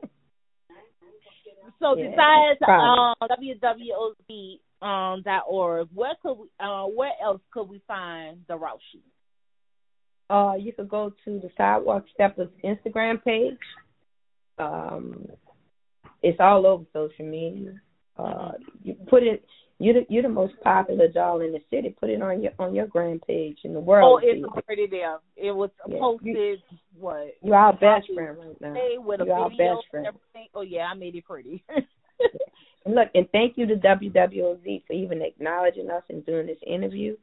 so 1.81 1.97
Yeah, 1.97 2.11
besides 2.11 2.59
proud. 2.63 3.15
uh, 3.21 3.29
wwoz 3.29 4.59
um 4.83 5.23
dot 5.23 5.45
org, 5.49 5.89
where 5.95 6.15
could 6.23 6.39
we 6.39 6.49
uh 6.59 6.87
where 6.87 7.13
else 7.23 7.43
could 7.53 7.69
we 7.69 7.81
find 7.87 8.39
the 8.49 8.57
route 8.57 8.81
sheet? 8.91 9.05
Uh, 10.29 10.55
you 10.59 10.73
could 10.73 10.89
go 10.89 11.13
to 11.25 11.41
the 11.41 11.51
Sidewalk 11.57 12.05
Steppers 12.15 12.49
Instagram 12.65 13.23
page. 13.23 13.59
Um, 14.59 15.27
it's 16.23 16.39
all 16.41 16.67
over 16.67 16.85
social 16.93 17.27
media. 17.27 17.81
Uh, 18.17 18.53
you 18.83 18.95
put 19.09 19.23
it. 19.23 19.45
You're 19.83 19.95
the, 19.95 20.07
you're 20.11 20.23
the 20.23 20.29
most 20.29 20.53
popular 20.63 21.09
doll 21.09 21.41
in 21.41 21.53
the 21.53 21.61
city. 21.71 21.97
Put 21.99 22.11
it 22.11 22.21
on 22.21 22.43
your 22.43 22.53
on 22.59 22.75
your 22.75 22.87
grand 22.87 23.23
page 23.27 23.59
in 23.65 23.73
the 23.73 23.81
world. 23.81 24.21
Oh, 24.23 24.27
it's 24.27 24.45
already 24.45 24.87
there. 24.87 25.19
It 25.37 25.53
was 25.53 25.71
Yeah, 25.89 25.95
you- 25.95 26.01
posted 26.01 26.63
what? 26.99 27.29
You're 27.43 27.57
our 27.57 27.73
best 27.73 28.13
friend 28.15 28.37
right 28.39 28.61
now. 28.61 28.75
With 28.99 29.21
You're 29.21 29.35
our 29.35 29.49
best 29.49 29.87
friend. 29.91 30.07
Oh 30.55 30.61
yeah, 30.61 30.87
I 30.91 30.95
made 30.95 31.15
it 31.15 31.25
pretty. 31.25 31.65
And 32.85 32.95
look, 32.95 33.09
and 33.15 33.29
thank 33.31 33.59
you 33.59 33.67
to 33.67 33.75
WWOZ 33.77 34.87
for 34.87 34.93
even 34.93 35.23
acknowledging 35.23 35.91
us 35.91 36.03
and 36.09 36.25
doing 36.25 36.47
this 36.47 36.59
interview. 36.67 37.17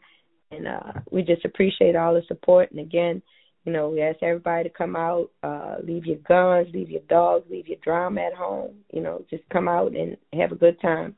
And 0.51 0.67
uh, 0.67 0.93
we 1.11 1.23
just 1.23 1.45
appreciate 1.45 1.95
all 1.95 2.13
the 2.13 2.21
support. 2.27 2.71
And 2.71 2.79
again, 2.79 3.21
you 3.67 3.73
know, 3.73 3.89
we 3.89 4.01
ask 4.01 4.23
everybody 4.23 4.69
to 4.69 4.73
come 4.73 4.95
out, 4.95 5.29
uh, 5.43 5.75
leave 5.83 6.05
your 6.05 6.19
guns, 6.19 6.73
leave 6.73 6.89
your 6.89 7.01
dogs, 7.09 7.43
leave 7.49 7.67
your 7.67 7.77
drama 7.83 8.21
at 8.21 8.33
home. 8.33 8.75
You 8.93 9.01
know, 9.01 9.25
just 9.29 9.43
come 9.49 9.67
out 9.67 9.93
and 9.93 10.15
have 10.31 10.53
a 10.53 10.55
good 10.55 10.79
time. 10.79 11.17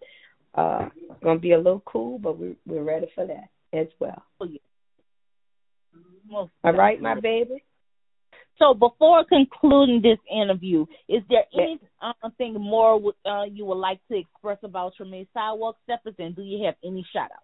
Uh, 0.55 0.89
it's 1.11 1.23
gonna 1.23 1.37
be 1.37 1.51
a 1.51 1.57
little 1.57 1.83
cool, 1.85 2.17
but 2.17 2.39
we're 2.39 2.55
we're 2.65 2.81
ready 2.81 3.05
for 3.13 3.27
that 3.27 3.49
as 3.71 3.85
well. 3.99 4.23
Oh, 4.41 4.47
yeah. 4.47 4.57
Most 6.27 6.51
All 6.63 6.73
right, 6.73 6.99
my 6.99 7.19
baby. 7.19 7.63
So 8.57 8.73
before 8.73 9.25
concluding 9.25 10.01
this 10.01 10.17
interview, 10.29 10.87
is 11.07 11.21
there 11.29 11.45
anything 11.53 12.59
more 12.59 12.99
uh, 13.27 13.43
you 13.43 13.63
would 13.65 13.75
like 13.75 13.99
to 14.11 14.17
express 14.17 14.57
about 14.63 14.93
Treme 14.99 15.27
Sidewalk 15.35 15.77
Steppers, 15.83 16.15
and 16.17 16.35
do 16.35 16.41
you 16.41 16.65
have 16.65 16.75
any 16.83 17.05
shout 17.13 17.29
outs? 17.31 17.43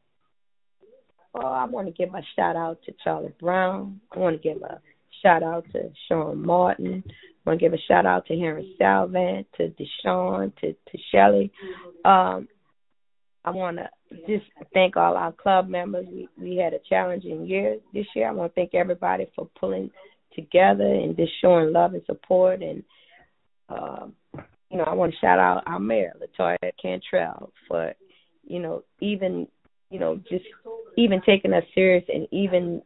Oh, 1.35 1.45
I 1.45 1.65
want 1.65 1.87
to 1.87 1.93
give 1.93 2.15
a 2.15 2.21
shout 2.35 2.55
out 2.55 2.79
to 2.85 2.93
Charlie 3.03 3.33
Brown. 3.39 3.99
I 4.11 4.19
want 4.19 4.41
to 4.41 4.41
give 4.41 4.63
a 4.63 4.81
shout 5.21 5.43
out 5.43 5.65
to 5.73 5.91
Sean 6.07 6.45
Martin. 6.45 7.03
I 7.07 7.49
want 7.49 7.59
to 7.59 7.65
give 7.65 7.73
a 7.73 7.77
shout 7.87 8.05
out 8.05 8.25
to 8.27 8.37
Henry 8.37 8.75
Salvan, 8.79 9.45
to 9.57 9.69
Deshaun, 9.69 10.55
to 10.57 10.73
to 10.73 10.97
Shelley. 11.11 11.51
Um, 12.03 12.47
I 13.43 13.51
want 13.51 13.77
to 13.77 13.89
just 14.27 14.45
thank 14.73 14.97
all 14.97 15.15
our 15.15 15.31
club 15.31 15.67
members. 15.67 16.07
We 16.11 16.27
we 16.37 16.55
had 16.57 16.73
a 16.73 16.79
challenging 16.89 17.45
year 17.45 17.77
this 17.93 18.07
year. 18.15 18.27
I 18.27 18.31
want 18.31 18.53
to 18.53 18.55
thank 18.55 18.73
everybody 18.73 19.27
for 19.35 19.47
pulling 19.59 19.91
together 20.33 20.85
and 20.85 21.15
just 21.15 21.31
showing 21.41 21.71
love 21.71 21.93
and 21.93 22.03
support. 22.05 22.61
And 22.61 22.83
um, 23.69 24.13
you 24.69 24.77
know, 24.77 24.83
I 24.83 24.93
want 24.93 25.13
to 25.13 25.19
shout 25.19 25.39
out 25.39 25.63
our 25.67 25.79
mayor, 25.79 26.13
Latoya 26.19 26.57
Cantrell, 26.81 27.51
for 27.67 27.93
you 28.43 28.59
know 28.59 28.83
even 28.99 29.47
you 29.91 29.99
know 29.99 30.17
just 30.29 30.45
even 30.97 31.21
taking 31.25 31.53
us 31.53 31.63
serious 31.73 32.03
and 32.07 32.27
even 32.31 32.81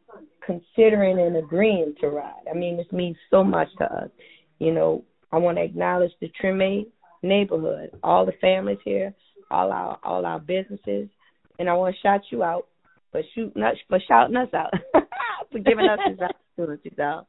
considering 0.50 1.20
and 1.20 1.38
agreeing 1.38 1.94
to 2.02 2.08
ride. 2.10 2.48
I 2.50 2.58
mean, 2.58 2.76
this 2.76 2.92
means 2.92 3.18
so 3.30 3.44
much 3.44 3.68
to 3.78 3.86
us. 3.86 4.10
You 4.58 4.74
know, 4.74 5.04
I 5.32 5.38
want 5.38 5.58
to 5.58 5.64
acknowledge 5.64 6.12
the 6.20 6.32
Treme 6.42 6.88
neighborhood, 7.22 7.92
all 8.04 8.26
the 8.26 8.32
families 8.42 8.80
here, 8.84 9.14
all 9.52 9.72
our 9.72 10.00
all 10.04 10.26
our 10.26 10.40
businesses, 10.40 11.08
and 11.60 11.70
I 11.70 11.74
want 11.74 11.96
to 11.96 12.02
shout 12.02 12.22
you 12.32 12.44
out 12.44 12.68
for 13.12 13.22
shooting 13.36 13.62
us 13.62 13.76
for 13.88 14.00
shouting 14.08 14.38
us 14.38 14.50
out 14.54 14.74
for 15.52 15.60
giving 15.60 15.88
us 15.88 16.00
this 16.08 16.30
opportunity, 16.58 16.90
dog. 16.96 17.26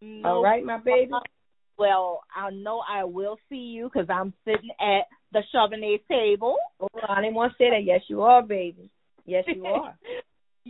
No, 0.00 0.28
All 0.28 0.42
right, 0.42 0.64
my 0.64 0.78
baby. 0.78 1.10
Well, 1.76 2.22
I 2.34 2.50
know 2.50 2.82
I 2.88 3.04
will 3.04 3.36
see 3.48 3.56
you 3.56 3.90
because 3.92 4.08
I'm 4.10 4.32
sitting 4.44 4.70
at 4.80 5.06
the 5.32 5.42
Charbonnet 5.54 6.00
table. 6.08 6.56
Oh, 6.80 6.88
I 7.08 7.20
didn't 7.20 7.34
want 7.34 7.52
to 7.52 7.58
say 7.58 7.70
that. 7.70 7.84
Yes, 7.84 8.00
you 8.08 8.22
are, 8.22 8.42
baby. 8.42 8.90
Yes, 9.26 9.44
you 9.46 9.64
are. 9.66 9.94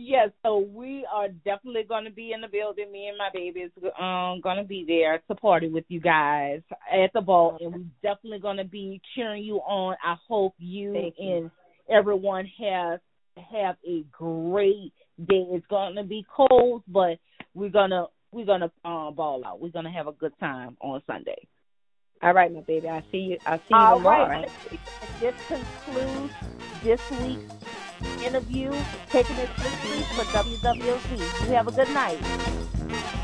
Yes, 0.01 0.29
so 0.43 0.59
we 0.59 1.05
are 1.13 1.27
definitely 1.27 1.83
going 1.83 2.05
to 2.05 2.09
be 2.09 2.31
in 2.31 2.39
the 2.39 2.47
building. 2.47 2.89
Me 2.89 3.09
and 3.09 3.17
my 3.17 3.27
baby 3.33 3.59
is 3.59 3.71
um, 3.99 4.39
going 4.41 4.55
to 4.55 4.63
be 4.63 4.85
there 4.87 5.21
to 5.27 5.35
party 5.35 5.67
with 5.67 5.83
you 5.89 5.99
guys 5.99 6.61
at 6.89 7.11
the 7.13 7.19
ball, 7.19 7.57
and 7.59 7.73
we're 7.73 8.13
definitely 8.13 8.39
going 8.39 8.55
to 8.55 8.63
be 8.63 9.01
cheering 9.13 9.43
you 9.43 9.57
on. 9.57 9.97
I 10.01 10.15
hope 10.25 10.53
you 10.57 11.11
and 11.19 11.51
everyone 11.91 12.49
has 12.61 13.01
have 13.51 13.75
a 13.85 14.05
great 14.09 14.93
day. 15.17 15.45
It's 15.51 15.67
going 15.67 15.95
to 15.95 16.03
be 16.03 16.25
cold, 16.33 16.83
but 16.87 17.17
we're 17.53 17.67
gonna 17.67 18.05
we're 18.31 18.45
gonna 18.45 18.71
um, 18.85 19.15
ball 19.15 19.43
out. 19.45 19.59
We're 19.59 19.67
gonna 19.67 19.91
have 19.91 20.07
a 20.07 20.13
good 20.13 20.33
time 20.39 20.77
on 20.79 21.01
Sunday. 21.07 21.45
All 22.23 22.33
right, 22.33 22.53
my 22.53 22.61
baby. 22.61 22.87
I'll 22.87 23.03
see 23.11 23.17
you. 23.17 23.37
I'll 23.45 23.57
see 23.57 23.65
you 23.71 23.75
All 23.75 23.97
tomorrow. 23.97 24.29
right. 24.29 24.49
This 25.19 25.35
concludes 25.49 26.33
this 26.85 27.01
week's 27.11 27.88
interview, 28.23 28.71
taking 29.09 29.35
to 29.35 29.41
the 29.41 29.69
streets 29.69 30.07
for 30.15 30.23
WWOZ. 30.25 31.47
You 31.47 31.53
have 31.53 31.67
a 31.67 31.71
good 31.71 31.89
night. 31.89 33.18